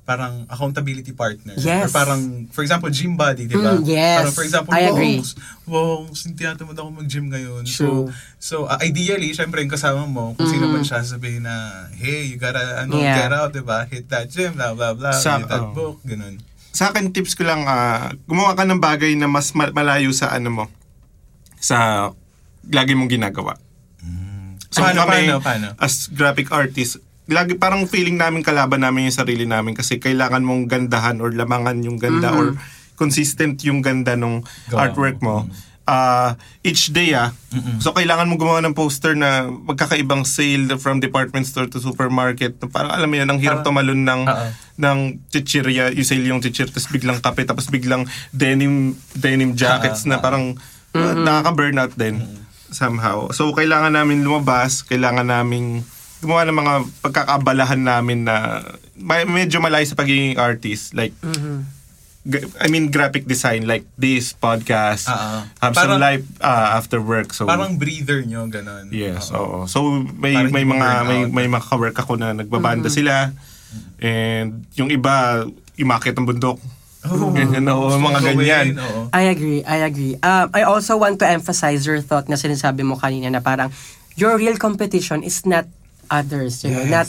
[0.09, 1.53] parang accountability partner.
[1.61, 1.85] Yes.
[1.85, 3.77] Or parang, for example, gym buddy, di ba?
[3.77, 4.16] Mm, yes.
[4.16, 5.21] Parang for example, I agree.
[5.68, 7.68] wow, natin ako mag-gym ngayon.
[7.68, 8.09] True.
[8.40, 10.73] So, so uh, ideally, syempre yung kasama mo, kung sino Mhm.
[10.73, 11.53] man siya, sabihin na,
[11.92, 13.29] hey, you gotta, ano, Yeah.
[13.29, 13.85] get out, di ba?
[13.85, 15.77] Hit that gym, blah, blah, blah, Sa- read that oh.
[15.77, 16.40] book, ganun.
[16.73, 20.33] Sa akin, tips ko lang, ah, gumawa ka ng bagay na mas ma- malayo sa
[20.33, 20.64] ano mo,
[21.61, 22.09] sa
[22.64, 23.61] lagi mong ginagawa.
[24.68, 25.66] So Paano, kami, paano, paano?
[25.81, 30.64] as graphic artist, lagi parang feeling namin kalaban namin yung sarili namin kasi kailangan mong
[30.66, 32.56] gandahan or lamangan yung ganda or
[32.96, 35.44] consistent yung ganda nung Gawa artwork mo.
[35.84, 37.32] Ah, each day ah.
[37.80, 42.60] So kailangan mo gumawa ng poster na magkakaibang sale from department store to supermarket.
[42.68, 44.46] Parang alam mo yan, ang hirap Parang- tumalon ng Oo.
[44.78, 50.08] ng chichirya, yung sale yung chichir, tapos biglang kape, tapos biglang denim denim jackets Ah,
[50.08, 50.20] na ah.
[50.20, 50.44] parang
[50.92, 52.20] uh, nakaka-burnout din
[52.68, 53.32] somehow.
[53.32, 55.88] So kailangan namin lumabas, kailangan namin
[56.18, 58.62] gumawa ng mga pagkakaabalahan namin na
[58.94, 60.90] may, medyo malayo sa pagiging artist.
[60.90, 61.14] Like,
[62.26, 65.46] g- I mean graphic design like this podcast, ah.
[65.62, 67.31] have some Parang- life uh, after work.
[67.31, 68.90] So Parang breather nyo, ganun.
[68.90, 69.64] Yes, Oo.
[69.64, 69.70] oo.
[69.70, 71.31] So may Parang may mga may out.
[71.31, 73.31] may mga ka-work ako na nagbabanda sila.
[74.02, 76.59] And yung iba imakit ang bundok.
[77.07, 78.66] Oh, Ganyan, gusto mga ganyan.
[79.14, 80.18] I agree, I agree.
[80.18, 83.70] Um, I also want to emphasize your thought na sinasabi mo kanina na parang
[84.18, 85.70] your real competition is not
[86.11, 86.90] others, you know, Yes.
[86.90, 87.09] not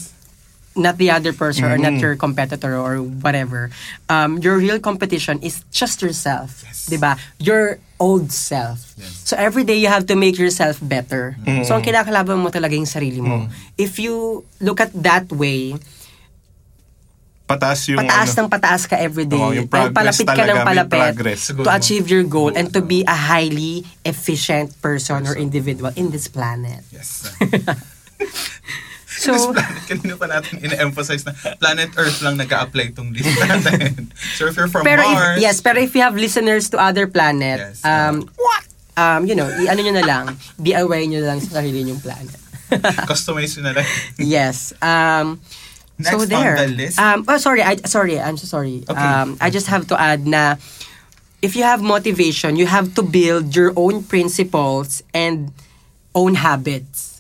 [0.78, 2.00] not the other person or not Mhm.
[2.00, 3.68] your competitor or whatever.
[4.08, 6.88] Um, your real competition is just yourself, Yes.
[6.88, 7.18] 'di ba?
[7.36, 8.96] Your old self.
[8.96, 9.28] Yes.
[9.28, 11.36] So every day you have to make yourself better.
[11.44, 11.68] Mhm.
[11.68, 13.50] So ang kinakalaban mo talaga yung sarili mo.
[13.76, 15.76] If you look at that way,
[17.50, 19.42] Pataas yung pataas ano, ng pataas ka everyday.
[19.42, 21.18] Oo, yung progress palapit ka ng palapit
[21.50, 21.74] to mo.
[21.74, 26.86] achieve your goal and to be a highly efficient person or individual in this planet.
[26.94, 27.26] Yes.
[29.20, 34.08] So, This planet, kanina pa natin ina-emphasize na planet Earth lang nag-a-apply itong list natin.
[34.40, 37.04] so if you're from pero Mars, if, yes, pero if you have listeners to other
[37.04, 37.84] planet, Yes.
[37.84, 38.64] um, what?
[38.96, 40.26] Um, you know, i-ano nyo na lang,
[40.64, 42.40] DIY nyo na lang sa sarili nyong planet.
[43.04, 43.88] customize yun na lang.
[44.16, 44.72] yes.
[44.80, 45.44] Um,
[46.00, 46.56] Next so on there.
[46.56, 46.96] the list.
[46.96, 47.60] Um, oh, sorry.
[47.60, 48.16] I, sorry.
[48.16, 48.88] I'm so sorry.
[48.88, 48.96] Okay.
[48.96, 50.56] Um, I just have to add na
[51.42, 55.52] if you have motivation, you have to build your own principles and
[56.16, 57.20] own habits.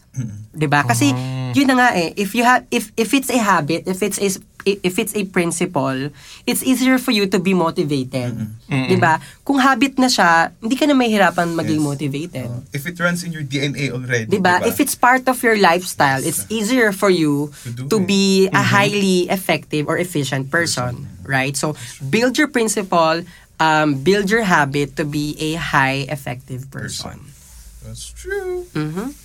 [0.60, 0.84] 'Di ba?
[0.84, 1.16] Kasi
[1.56, 4.28] yun na nga eh, if you have if if it's a habit, if it's a
[4.68, 6.12] if it's a principle,
[6.44, 8.36] it's easier for you to be motivated.
[8.68, 9.24] 'Di ba?
[9.48, 11.88] Kung habit na siya, hindi ka na mahihirapan maging Yes.
[11.88, 12.50] motivated.
[12.76, 14.28] If it runs in your DNA already.
[14.28, 14.60] Diba?
[14.68, 18.06] If it's part of your lifestyle, it's easier for you To to it.
[18.06, 21.56] be a highly effective or efficient person, right?
[21.56, 23.24] So, build your principle,
[23.58, 27.32] um, build your habit to be a high effective person.
[27.80, 28.68] That's true.
[28.76, 29.16] Mhm.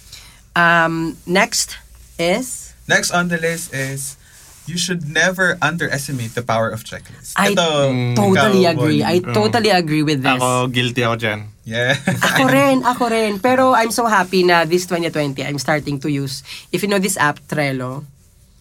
[0.54, 1.76] Um, next
[2.18, 4.16] is Next on the list is
[4.66, 7.32] you should never underestimate the power of checklist.
[7.36, 9.00] I Ito, totally ikaw, agree.
[9.02, 9.34] I Bonnie.
[9.34, 10.40] totally agree with this.
[10.40, 11.40] Ako, guilty ako dyan.
[11.64, 11.96] Yeah.
[12.28, 13.40] Ako rin, ako rin.
[13.40, 17.16] Pero I'm so happy na this 2020, I'm starting to use, if you know this
[17.16, 18.04] app, Trello,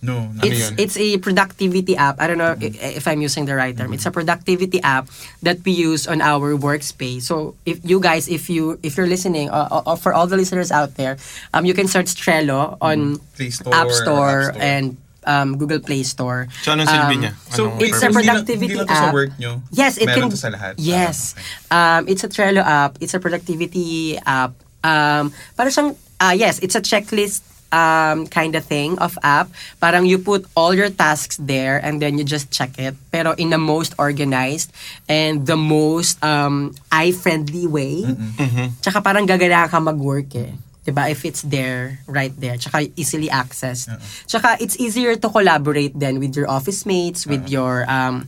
[0.04, 0.44] no, no.
[0.44, 0.76] it's yun?
[0.78, 2.20] it's a productivity app.
[2.20, 3.96] I don't know i- if I'm using the right term.
[3.96, 5.08] It's a productivity app
[5.42, 7.24] that we use on our workspace.
[7.24, 10.70] So if you guys, if you if you're listening, uh, uh, for all the listeners
[10.70, 11.16] out there,
[11.56, 14.62] um, you can search Trello on Play Store App Store, App Store.
[14.62, 14.86] and
[15.24, 16.52] um, Google Play Store.
[16.68, 17.32] So, anong silbi Um, niya?
[17.56, 18.04] So, Anong it's purpose?
[18.04, 19.13] a hindi lang- productivity hindi lang to sa app.
[19.16, 19.52] work nyo.
[19.72, 20.36] Yes, it Meron can.
[20.36, 20.74] to sa lahat.
[20.84, 21.39] Yes.
[21.72, 22.04] Ah, okay.
[22.04, 23.00] Um, it's a Trello app.
[23.00, 24.52] It's a productivity app.
[24.84, 27.39] Um, para siyang, ah yes, it's a checklist
[27.74, 29.50] um, kind of thing of app.
[29.82, 32.94] Parang you put all your tasks there and then you just check it.
[33.12, 34.70] Pero in the most organized
[35.10, 38.06] and the most um, eye-friendly way.
[38.86, 40.54] Tsaka parang gagana ka mag-work eh.
[40.84, 42.60] 'Di ba If it's there, right there.
[42.60, 43.88] Tsaka easily accessed.
[44.28, 48.28] Tsaka it's easier to collaborate then with your office mates, with your um,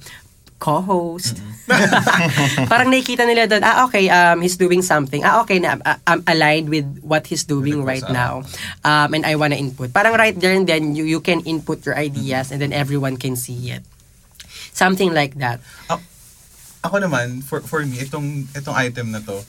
[0.60, 1.42] co-host.
[2.72, 5.26] Parang nakikita nila doon, ah okay, um, he's doing something.
[5.26, 8.46] Ah okay, na, ah, I'm aligned with what he's doing right now.
[8.86, 9.92] Um, and I wanna input.
[9.92, 13.36] Parang right there and then, you, you can input your ideas and then everyone can
[13.36, 13.84] see it.
[14.72, 15.60] Something like that.
[16.86, 19.42] Ako naman, for for me, itong itong item na to,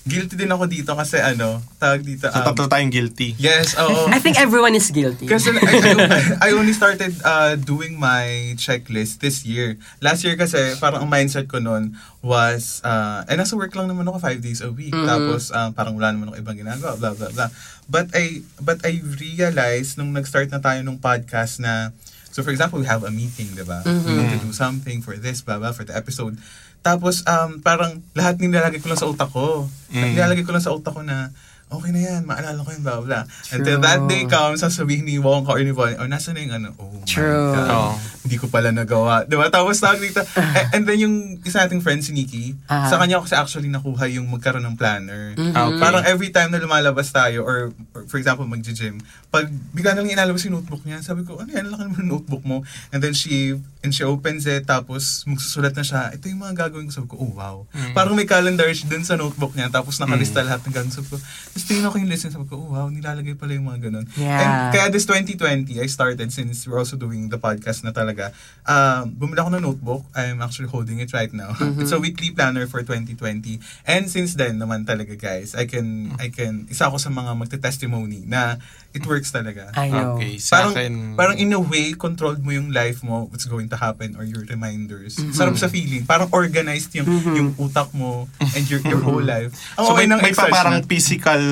[0.00, 2.24] guilty din ako dito kasi ano, tawag dito.
[2.32, 3.36] So, um, tatlo tayong guilty.
[3.36, 4.08] yes, oo.
[4.08, 5.28] I think everyone is guilty.
[5.28, 9.76] Kasi I, I, I only started uh, doing my checklist this year.
[10.00, 14.08] Last year kasi, parang ang mindset ko noon was, uh, eh nasa work lang naman
[14.08, 14.92] ako five days a week.
[14.92, 17.50] Tapos uh, parang wala naman ako ibang ginagawa, blah, blah, blah.
[17.84, 21.92] But I, but I realized nung nag-start na tayo nung podcast na,
[22.32, 23.84] so for example, we have a meeting, di ba?
[23.84, 26.40] We need to do something for this, blah, blah, for the episode.
[26.80, 29.68] Tapos, um, parang lahat nilalagay ko lang sa utak ko.
[29.92, 31.28] Nilalagay ko lang sa utak ko na,
[31.70, 33.22] okay na yan, maalala ko yun, blah, blah.
[33.50, 36.68] Until that day comes, sasabihin ni Wongka or ni Bonnie, oh, nasa na yung ano,
[36.76, 37.24] oh True.
[37.24, 37.70] my God.
[37.70, 37.92] Oo.
[38.20, 39.24] Hindi ko pala nagawa.
[39.24, 39.48] Di ba?
[39.48, 40.20] Tapos tawag dito.
[40.60, 42.86] and, and then yung isa nating friend si Nikki, Ah.
[42.86, 45.32] sa kanya ko kasi actually nakuha yung magkaroon ng planner.
[45.34, 45.80] Okay.
[45.80, 48.98] Parang every time na lumalabas tayo or, or for example mag-gym,
[49.30, 52.10] pag bigla na lang inalabas yung notebook niya, sabi ko, ano yan, laki naman ng
[52.10, 52.60] notebook mo.
[52.90, 56.86] And then she and she opens it, tapos magsusulat na siya, ito yung mga gagawin
[56.86, 56.92] ko.
[56.92, 57.56] Sabi ko, oh wow.
[57.90, 60.92] Parang may calendar siya dun sa notebook niya, tapos nakalista lahat ng gagawin.
[60.92, 61.16] Sabi ko,
[61.60, 64.08] tapos tingnan ko yung list niya, sabi ko, oh wow, nilalagay pala yung mga ganun.
[64.16, 64.40] Yeah.
[64.40, 68.32] And kaya this 2020, I started since we're also doing the podcast na talaga.
[68.64, 70.02] Um, bumili ako ng notebook.
[70.16, 71.52] I'm actually holding it right now.
[71.80, 73.60] It's a weekly planner for 2020.
[73.84, 78.24] And since then naman talaga guys, I can, I can, isa ako sa mga magte-testimony
[78.24, 78.56] na
[78.90, 79.70] it works talaga.
[79.74, 80.18] I know.
[80.18, 80.92] Okay, sa Parang, akin...
[81.14, 84.42] parang in a way, controlled mo yung life mo, what's going to happen, or your
[84.44, 85.14] reminders.
[85.14, 85.30] Mm-hmm.
[85.30, 86.02] Sarap sa feeling.
[86.02, 89.54] Parang organized yung yung utak mo and your your whole life.
[89.78, 91.42] Ang so okay may, ng may pa parang na- physical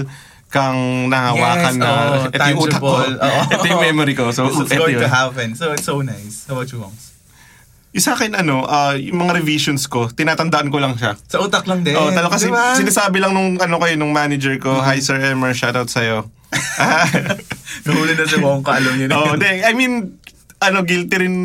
[0.49, 2.89] kang nahawakan Yes, na oo, ito yung utak ko.
[2.97, 3.15] tangible.
[3.21, 3.41] Oo.
[3.55, 4.25] ito yung memory ko.
[4.33, 5.05] So, This is going yun.
[5.05, 5.49] to happen.
[5.53, 6.49] So, it's so nice.
[6.49, 7.05] How about you, Wongs?
[7.93, 11.21] Yung sa akin, ano, ah, yung mga revisions ko, tinatandaan ko lang siya.
[11.29, 11.93] Sa utak lang din.
[11.97, 12.73] Oh, talaga kasi Di ba?
[12.73, 16.25] sinasabi lang nung ano kayo nung manager ko, "Hi Sir Emer, shoutout sa iyo."
[17.87, 19.17] Nahuli na si Wongka, alam niyo na.
[19.17, 19.39] oh, yun.
[19.39, 20.17] de, I mean,
[20.59, 21.37] ano guilty rin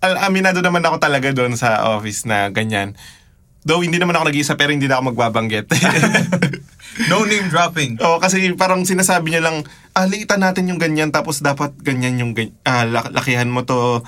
[0.00, 2.96] al- aminado naman ako talaga doon sa office na ganyan.
[3.62, 5.68] Though hindi naman ako nag-iisa pero hindi na ako magbabanggit.
[7.10, 8.00] no name dropping.
[8.00, 12.32] Oo, kasi parang sinasabi niya lang, ah, liitan natin yung ganyan, tapos dapat ganyan yung,
[12.32, 14.00] gan- ah, lak- lakihan mo to,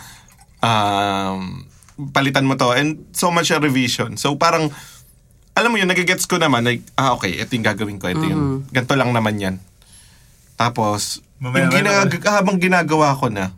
[0.64, 1.68] um,
[2.10, 4.16] palitan mo to, and so much a revision.
[4.16, 4.72] So parang,
[5.52, 8.42] alam mo yun, nagigets ko naman, like, ah, okay, ito yung gagawin ko, ito yung,
[8.70, 9.56] ganito lang naman yan.
[10.60, 13.56] Tapos, Mamaya- yung mamaya- ginag- habang ginagawa ko na,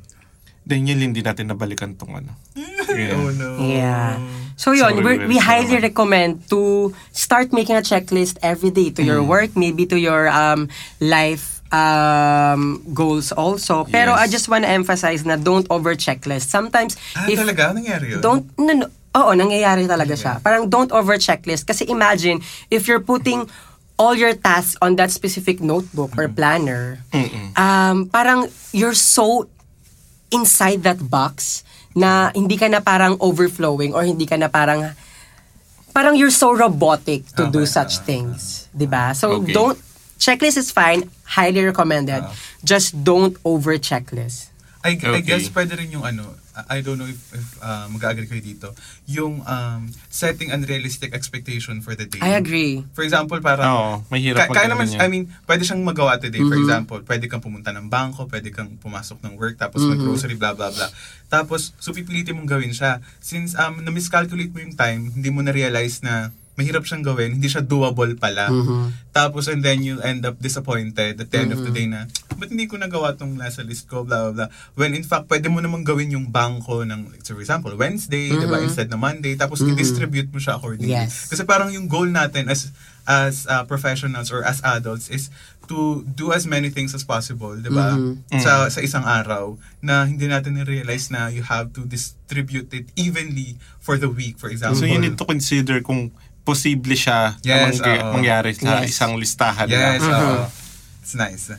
[0.62, 2.30] Daniel, hindi natin nabalikan tong ano.
[2.92, 3.16] Yeah.
[3.16, 3.48] Oh no.
[3.58, 4.20] Yeah.
[4.54, 8.68] So yun, So, we we we will highly recommend to start making a checklist every
[8.68, 9.08] day to Mm.
[9.08, 10.68] your work, maybe to your um
[11.00, 13.88] life um goals also.
[13.88, 14.36] Pero I Yes.
[14.36, 16.52] just want to emphasize na don't over checklist.
[16.52, 17.72] Sometimes Ah, if talaga?
[17.72, 18.20] Nangyari yun?
[18.20, 20.40] don't no, no, Oo, nangyayari talaga siya.
[20.40, 23.44] Parang don't over checklist kasi imagine if you're putting
[24.02, 26.98] all your tasks on that specific notebook or planner.
[27.54, 29.46] Um parang you're so
[30.34, 31.62] inside that box
[31.94, 34.90] na hindi ka na parang overflowing or hindi ka na parang
[35.92, 39.12] parang you're so robotic to do such things, 'di ba?
[39.14, 39.52] So Okay.
[39.54, 39.78] don't
[40.16, 42.24] checklist is fine, highly recommended.
[42.64, 44.48] Just don't over checklist.
[44.82, 45.22] I, I Okay.
[45.22, 48.68] guess pwede rin yung ano, I don't know if, if uh, mag-agree kayo dito,
[49.08, 52.20] yung um, setting unrealistic expectation for the day.
[52.20, 52.84] I agree.
[52.92, 53.64] For example, parang...
[53.64, 54.84] Oo, mahirap Ka- kaya naman.
[55.00, 56.44] I mean, pwede siyang magawa today.
[56.44, 56.62] For Mhm.
[56.62, 59.96] example, pwede kang pumunta ng bangko, pwede kang pumasok ng work, tapos Mhm.
[59.96, 60.92] mag-grocery, blah, blah, blah.
[61.32, 63.00] Tapos, so pipilitin mong gawin siya.
[63.18, 66.28] Since um, na-miscalculate mo yung time, hindi mo na-realize na
[66.62, 68.46] mahirap siyang gawin, hindi siya doable pala.
[68.46, 69.10] Mhm.
[69.10, 71.76] Tapos, and then you'll end up disappointed at the end of the Mhm.
[71.76, 72.06] day na,
[72.38, 74.50] ba't hindi ko nagawa tong nasa list ko, blah, blah, blah.
[74.78, 78.46] When in fact, pwede mo namang gawin yung bangko ng, like, for example, Wednesday, di
[78.46, 78.70] ba, Mhm.
[78.70, 79.74] instead na Monday, tapos Mhm.
[79.74, 80.94] i-distribute mo siya accordingly.
[80.94, 81.26] Yes.
[81.26, 82.70] Kasi parang yung goal natin as
[83.02, 85.26] as uh, professionals or as adults is
[85.66, 87.98] to do as many things as possible, 'di ba?
[87.98, 88.22] Mhm.
[88.38, 93.58] Sa sa isang araw na hindi natin na-realize na you have to distribute it evenly
[93.82, 94.78] for the week, for example.
[94.78, 98.18] So you need to consider kung posible siya Yes, na oo.
[98.18, 98.90] mangyari sa Yes.
[98.90, 100.16] isang listahan Yes, na.
[100.16, 100.42] oo.
[101.00, 101.54] It's nice.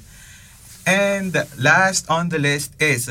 [0.84, 3.08] And last on the list is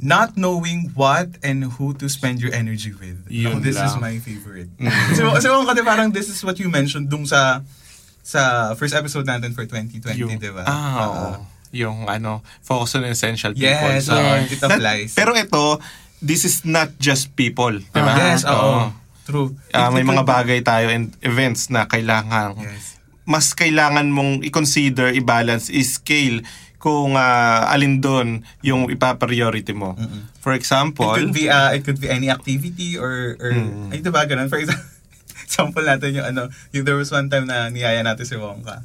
[0.00, 3.20] not knowing what and who to spend your energy with.
[3.28, 4.00] Yun Ako, this is lang.
[4.00, 4.70] my favorite.
[4.80, 4.88] Mm.
[4.88, 7.60] Kasi kasi kasi parang this is what you mentioned dung sa
[8.22, 10.62] sa first episode natin for 2020, Yung, di ba?
[10.64, 11.02] ah, Oo.
[11.04, 11.30] oo.
[11.70, 13.66] Yung ano, focus on essential people.
[13.92, 14.50] Yes, So, Yes.
[14.50, 15.10] it applies.
[15.12, 15.78] Pero ito,
[16.18, 17.72] this is not just people.
[17.72, 18.08] Di ba?
[18.08, 18.94] Ah, yes, oo.
[19.32, 19.50] True.
[19.66, 23.00] It- may mga bagay tayo and events na kailangan Yes.
[23.24, 26.44] mas kailangan mong i-consider, i-balance, i-scale
[26.76, 28.28] kung ah, alin doon
[28.60, 29.94] yung ipa-priority mo.
[29.94, 30.26] Mm-mm.
[30.38, 33.90] For example, It could be uh, it could be any activity or or Mm.
[33.90, 34.90] ay diba ganun for example
[35.46, 38.82] example natin yung ano yung there was one time na niyaya natin si Wongka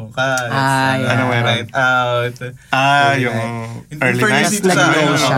[0.00, 1.10] Wongka let's, Ah, ano, yeah.
[1.10, 1.44] Ano meron?
[1.44, 2.34] night out
[2.70, 3.90] ah, yung night.
[3.90, 4.48] In early night.
[4.48, 5.36] dito sa Nag-glow ano, siya.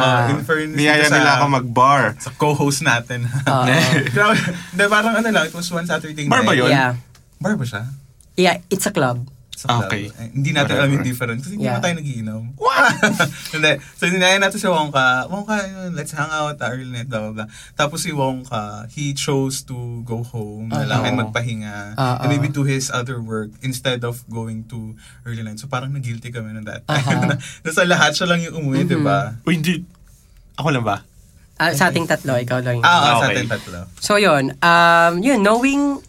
[0.68, 2.02] niyaya sa, nila ako mag-bar.
[2.16, 3.64] sa co-host natin Oo.
[4.14, 4.36] Grabe.
[4.70, 6.70] Hindi, parang ano lang it was one Saturday Bar ba night yun?
[6.70, 6.92] yeah.
[7.38, 7.82] bar ba siya?
[8.32, 9.26] Yeah, it's a club.
[9.52, 9.84] Sa club.
[9.86, 10.08] Okay.
[10.08, 11.06] Eh, hindi natin alam yung Whatever.
[11.06, 11.76] difference kasi hindi Yeah.
[11.76, 12.42] naman tayo nagiinom.
[13.54, 13.72] hindi.
[13.94, 15.06] So, ninaya natin si Wongka.
[15.28, 15.54] Wongka,
[15.92, 17.48] let's hang out, ah, early night, blah, blah, blah.
[17.72, 21.08] Tapos si Wongka, he chose to go home na lang Uh-huh.
[21.08, 21.94] and magpahinga.
[21.94, 22.22] Uh-uh.
[22.22, 25.58] And maybe do his other work instead of going to early night.
[25.58, 27.04] So, parang nag-guilty kami ng that time.
[27.30, 27.36] Uh-huh.
[27.64, 29.36] Nasa lahat siya lang yung umuwi, di ba?
[29.44, 29.84] Uy, hindi.
[30.54, 31.04] Ako lang ba?
[31.54, 32.80] Ah, sa ating tatlo, ikaw lang.
[32.80, 32.82] yun.
[32.82, 33.36] Ah, ah, sa Okay.
[33.38, 33.80] atin tatlo.
[34.00, 36.02] So yun, um, yun, knowing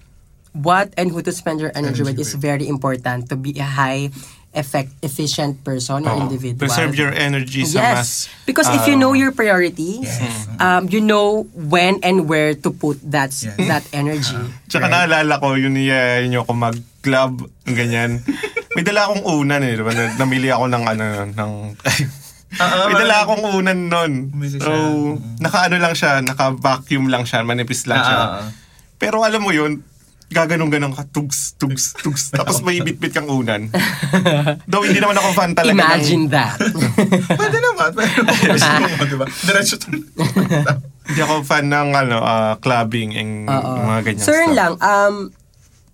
[0.54, 2.42] what and who to spend your energy, Energy with is with.
[2.42, 4.10] very important to be a high
[4.54, 6.30] effect efficient person or Oo.
[6.30, 6.62] individual.
[6.62, 8.30] Preserve your energy sa mas...
[8.30, 8.46] yes.
[8.46, 10.46] Because if you ah, know your priorities, Yes.
[10.62, 13.58] um, you know when and where to put that Yes.
[13.58, 14.38] that energy.
[14.70, 15.10] Tsaka Right.
[15.10, 18.22] naalala ko, yun niya yun ako mag-club, ganyan.
[18.78, 19.90] May dala akong unan eh, di ba?
[19.90, 21.52] Na- Namili ako ng ano, ng...
[22.58, 24.14] Ah, May dala akong unan nun.
[24.54, 24.70] So, siya.
[24.70, 25.18] Mm.
[25.42, 28.18] naka-ano lang siya, naka-vacuum lang siya, manipis lang Ah, siya.
[28.18, 28.50] ah, ah.
[28.98, 29.82] Pero alam mo yun,
[30.34, 32.30] gaganong-ganong ka, tugs, tugs, tugs.
[32.38, 33.70] Tapos may bit-bit kang unan.
[34.70, 36.34] Though hindi naman ako fan talaga Imagine ng...
[36.34, 36.58] that.
[37.40, 37.90] Pwede naman.
[37.94, 39.26] Pero gusto mo, di ba?
[39.30, 39.76] Diretso.
[41.04, 43.72] Hindi ako fan ng ano, ah, clubbing, and Oo.
[43.86, 44.58] mga ganyan stuff.
[44.58, 45.16] lang, um,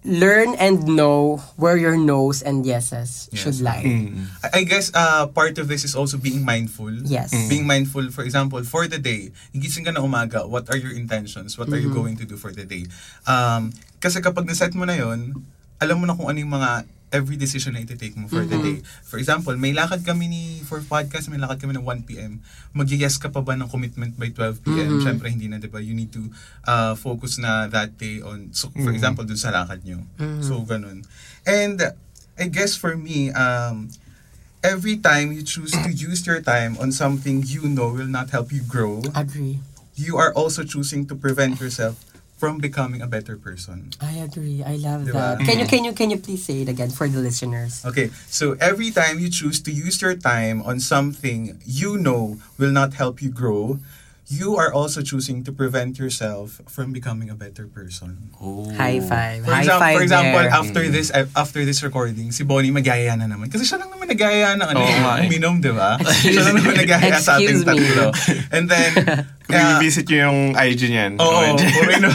[0.07, 3.43] learn and know where your no's and yeses Yes.
[3.43, 3.83] should lie.
[3.83, 4.31] Mm.
[4.43, 6.91] I I guess uh, part of this is also being mindful.
[7.03, 7.35] Yes.
[7.35, 7.49] Mm.
[7.51, 11.59] Being mindful, for example, for the day, igising ka na umaga, what are your intentions?
[11.59, 12.87] What are you going to do for the day?
[13.27, 15.35] Um, kasi kapag naset mo na yon,
[15.83, 18.77] alam mo na kung ano yung mga every decision na iti-take mo for the day.
[19.05, 22.41] For example, may lakad kami ni, for podcast, may lakad kami ng 1 p.m.
[22.73, 25.01] Mag-yes ka pa ba ng commitment by 12 p.m.?
[25.01, 25.81] Siyempre, hindi na, di ba?
[25.81, 26.29] You need to
[26.69, 30.05] uh, focus na that day on, so, for example, dun sa lakad nyo.
[30.45, 31.01] So, ganun.
[31.49, 31.81] And,
[32.39, 33.91] I guess for me, um,
[34.63, 38.51] every time you choose to use your time on something you know will not help
[38.51, 39.59] you grow, Agree.
[39.95, 41.99] you are also choosing to prevent yourself
[42.39, 43.91] from becoming a better person.
[43.99, 44.63] I agree.
[44.63, 45.35] I love Diba?
[45.35, 45.43] that.
[45.43, 47.83] Can you can you can you please say it again for the listeners?
[47.83, 52.71] Okay, so every time you choose to use your time on something you know will
[52.71, 53.83] not help you grow,
[54.29, 58.31] you are also choosing to prevent yourself from becoming a better person.
[58.39, 58.69] Oh.
[58.71, 59.43] High five.
[59.43, 60.53] For, High example, five for example, there.
[60.55, 63.51] after this eh, after this recording, si Bonnie magyaya na naman.
[63.51, 65.27] Kasi siya lang naman nagyaya ng ano, Oo nga eh.
[65.27, 65.99] uminom, di ba?
[66.23, 67.83] siya lang naman nagyaya sa ating Excuse me.
[67.83, 68.05] tatlo.
[68.53, 68.91] And then,
[69.49, 71.17] Kung uh, i-visit nyo yung IG niyan.
[71.17, 72.13] Oo, uminom.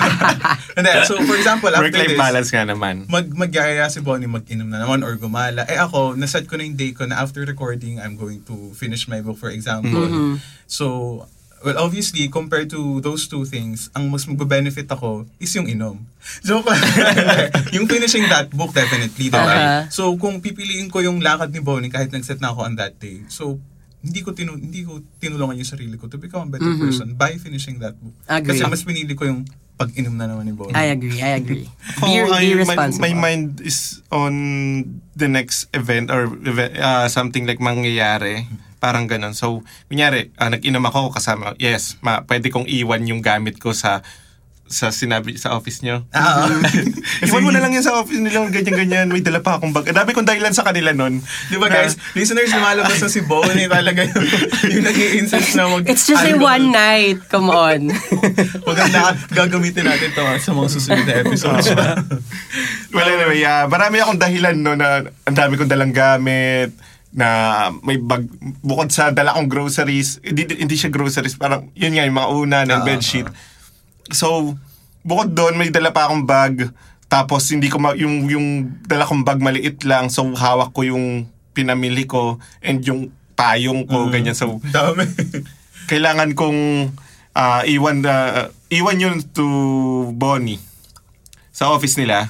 [0.79, 3.11] And then, so for example, after Work-life this, balance nga naman.
[3.11, 5.67] mag magyaya si Bonnie mag-inom na naman or gumala.
[5.67, 9.11] Eh ako, naset ko na yung day ko na after recording, I'm going to finish
[9.11, 10.07] my book for example.
[10.07, 10.39] Mm-hmm.
[10.71, 11.27] So,
[11.65, 16.07] well, obviously, compared to those two things, ang mas magbe-benefit ako is yung inom.
[16.47, 16.79] Joke lang.
[17.75, 19.43] yung finishing that book, definitely, diba?
[19.43, 19.83] Uh-huh.
[19.91, 23.25] So, kung pipiliin ko yung lakad ni Bonnie kahit nag-set na ako on that day,
[23.27, 23.59] so,
[24.05, 26.79] hindi ko tinu hindi ko tinulungan yung sarili ko to become a better Mhm.
[26.79, 28.13] person by finishing that book.
[28.29, 28.53] Agree.
[28.53, 30.71] Kasi mas pinili ko yung pag-inom na naman ni Bonnie.
[30.71, 31.19] I agree.
[31.19, 31.67] I agree.
[31.99, 33.03] Ako, Be, be my, responsible.
[33.03, 34.35] my mind is on
[35.13, 38.47] the next event or event, uh, something like mangyayari.
[38.79, 39.33] Parang ganun.
[39.33, 44.05] So, kunyari, ah, nag-inom ako kasama, yes, ma, pwede kong iwan yung gamit ko sa
[44.65, 46.09] sa sinabi sa office nyo.
[46.11, 46.49] Ah,
[47.29, 49.13] Iwan mo na lang yan sa office nila, ganyan-ganyan.
[49.13, 49.93] May dala pa akong bag.
[49.93, 51.21] Dami kong dahilan sa kanila nun.
[51.53, 54.25] Di ba guys, listeners, lumalabas na si Bonnie talaga yung,
[54.73, 55.85] yung nag insist na mag...
[55.85, 56.49] It's just a alcohol.
[56.57, 57.19] one night.
[57.29, 57.93] Come on.
[58.69, 61.69] Maganda, gagamitin natin to ah, sa mga susunod na episodes.
[62.95, 66.71] Well, anyway, ah, marami akong dahilan no na ang dami kong dalang gamit
[67.11, 67.27] na
[67.83, 68.27] may bag
[68.63, 72.67] bukod sa dala kong groceries hindi, hindi siya groceries parang yun nga yung mga unan
[72.71, 73.27] and Ah, bedsheet
[74.11, 74.57] so
[75.05, 76.69] bukod doon may dala pa akong bag
[77.09, 78.47] tapos hindi ko ma- yung yung
[78.85, 84.11] dala kong bag maliit lang so hawak ko yung pinamili ko and yung payong ko
[84.11, 85.07] ganyan so Dami.
[85.87, 86.91] kailangan kong
[87.37, 89.45] ah, iwan na iwan yun to
[90.17, 90.59] Bonnie
[91.55, 92.27] sa office nila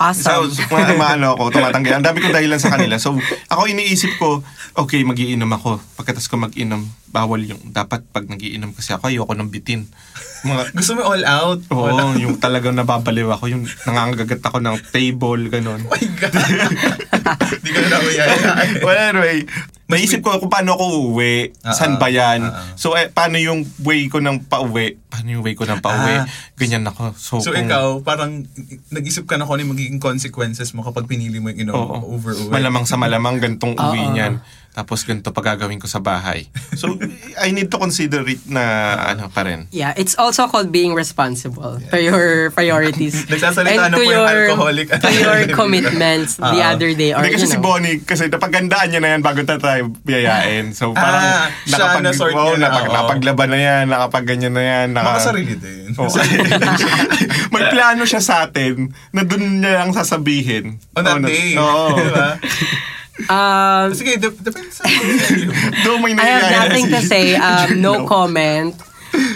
[0.00, 0.48] Awesome.
[0.48, 1.92] So, ma- maano ako, tumatanggi.
[1.92, 2.96] Ang dami kong dahilan sa kanila.
[2.96, 3.20] So,
[3.52, 4.40] ako iniisip ko,
[4.72, 5.76] okay, magiinom ako.
[5.92, 9.86] Pagkatas ko mag-inom, bawal yung, dapat pag nagiinom kasi ako, ayoko nang bitin.
[10.40, 11.60] Mga, Gusto mo all out?
[11.68, 12.16] Oo, All out.
[12.16, 15.82] yung talagang nababaliw ako, yung nangangagagat ako ng table, ganun.
[15.82, 16.32] Oh my God.
[17.62, 18.72] Di ka na naman yayain.
[18.80, 19.44] well, anyway,
[19.86, 22.40] naisip ko kung paano ako uuwi, Ah, saan ba yan.
[22.40, 22.72] ah, ah.
[22.72, 24.96] So, eh, paano yung way ko ng pauwi?
[25.04, 26.14] Paano yung way ko ng pauwi?
[26.16, 26.26] Ah.
[26.54, 27.12] Ganyan ako.
[27.14, 28.48] So, So kung- ikaw, parang
[28.88, 32.16] nag-isip ka na kung ano yung magiging consequences mo kapag pinili mo yung inom Oo.
[32.16, 32.48] over uwi.
[32.48, 34.14] Malamang sa malamang gantong uwi Oo.
[34.14, 34.40] niyan.
[34.80, 36.48] Tapos ganito pa gagawin ko sa bahay.
[36.72, 36.96] So,
[37.36, 38.64] I need to consider it na
[39.06, 39.68] ano pa rin.
[39.68, 43.12] Yeah, it's also called being responsible to your priorities.
[43.28, 44.88] Nagsasalita na po yung alcoholic.
[44.88, 46.72] to your commitments the Ah.
[46.72, 47.12] other day.
[47.12, 47.68] Or, Hindi kasi you si know.
[47.68, 50.72] Bonnie, kasi napagandaan niya na yan bago na tayo biyayain.
[50.72, 52.94] So parang Ah, siya na-sort oh, niya na, napag, oo.
[52.96, 54.86] napaglaban na yan, nakapagganyan na yan.
[54.96, 55.92] Naka, Makasarili din.
[55.92, 56.08] Oo.
[57.52, 60.80] May plano siya sa atin na dun niya lang sasabihin.
[60.94, 61.52] On that na- day.
[61.54, 61.92] Oo.
[61.92, 62.28] Diba?
[63.26, 64.84] Um, Sige, dep- depende sa
[65.84, 67.26] Though may I have nangyayari nothing to si- say.
[67.40, 68.06] Um, no No.
[68.06, 68.74] comment.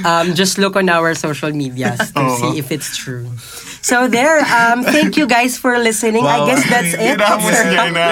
[0.07, 2.37] Um, just look on our social medias to Oo.
[2.39, 3.27] see if it's true.
[3.83, 6.23] So there, um, thank you guys for listening.
[6.25, 6.47] I Wow.
[6.47, 7.19] guess that's it.
[7.19, 8.07] Tinapos niya na.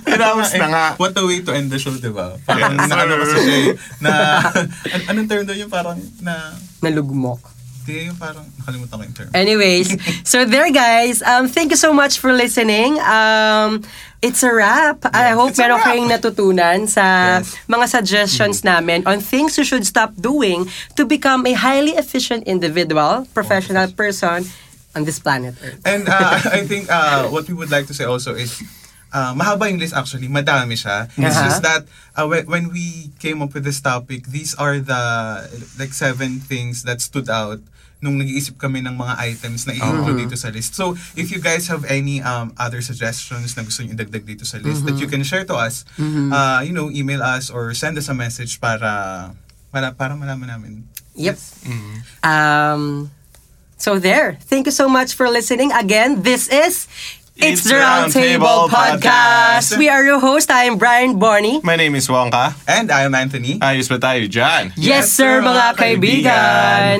[0.00, 0.84] Tinapos na nga.
[0.96, 2.38] What a way to end the show, di ba?
[2.46, 3.20] Parang Yes, na ano sir.
[3.26, 3.68] kasi siya eh,
[3.98, 4.12] na,
[4.88, 7.42] an- anong term doon yung parang na, Nalugmok.
[7.84, 9.28] Di, yung parang nakalimutan ko yung term.
[9.34, 9.88] Anyways,
[10.22, 12.96] so there guys, um, thank you so much for listening.
[13.02, 13.82] Um,
[14.22, 15.04] it's a wrap.
[15.14, 17.54] I hope meron kayong natutunan sa Yes.
[17.70, 20.66] mga suggestions namin on things you should stop doing
[20.98, 24.42] to become a highly efficient individual, professional person
[24.96, 25.78] on this planet Earth.
[25.86, 28.58] And uh, I think uh, what we would like to say also is,
[29.10, 31.06] uh, mahaba yung list actually, madami siya.
[31.14, 31.44] It's Uh-huh.
[31.46, 31.82] just that
[32.14, 35.02] uh, when, when we came up with this topic, these are the
[35.78, 37.60] like seven things that stood out
[37.98, 40.78] nung nag-iisip kami ng mga items na i-include dito sa list.
[40.78, 44.62] So, if you guys have any um, other suggestions na gusto nyo idagdag dito sa
[44.62, 48.06] list that you can share to us, uh, you know, email us or send us
[48.06, 49.34] a message para
[49.74, 50.72] para, para malaman namin.
[51.18, 51.42] Yep.
[52.22, 53.10] Um,
[53.76, 54.38] so there.
[54.46, 55.72] Thank you so much for listening.
[55.74, 56.86] Again, this is
[57.38, 59.78] It's, the Round Table Podcast.
[59.78, 60.50] We are your host.
[60.50, 61.60] I am Brian Barney.
[61.62, 62.50] My name is Wonka.
[62.66, 63.62] And I am Anthony.
[63.62, 64.74] Ayos ba tayo dyan?
[64.74, 66.96] Yes, Yes, sir, sir, mga mga kaibigan.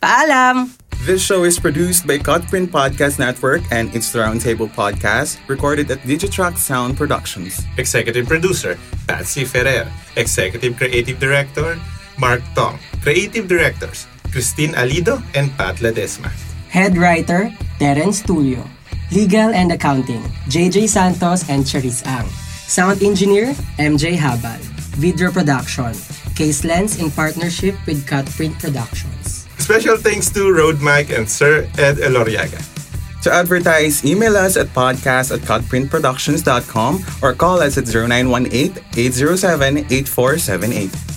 [0.00, 0.72] Paalam.
[1.04, 6.00] This show is produced by Cutprint Podcast Network and It's the Roundtable Podcast, recorded at
[6.08, 7.60] Digitrack Sound Productions.
[7.76, 9.86] Executive Producer, Patsy Ferrer.
[10.16, 11.76] Executive Creative Director,
[12.16, 12.80] Mark Tong.
[13.04, 16.32] Creative Directors, Christine Alido and Pat Ledesma.
[16.72, 18.64] Head writer, Terence Tulio.
[19.12, 22.26] Legal and Accounting, JJ Santos and Cherise Ang.
[22.66, 24.58] Sound engineer, MJ Habal.
[24.98, 25.94] Video production,
[26.34, 29.46] Case Lens in partnership with Cutprint Productions.
[29.58, 32.58] Special thanks to Road Mike and Sir Ed Eloriaga.
[33.22, 41.15] To advertise, email us at podcast at cutprintproductions.com or call us at 0918 807 8478.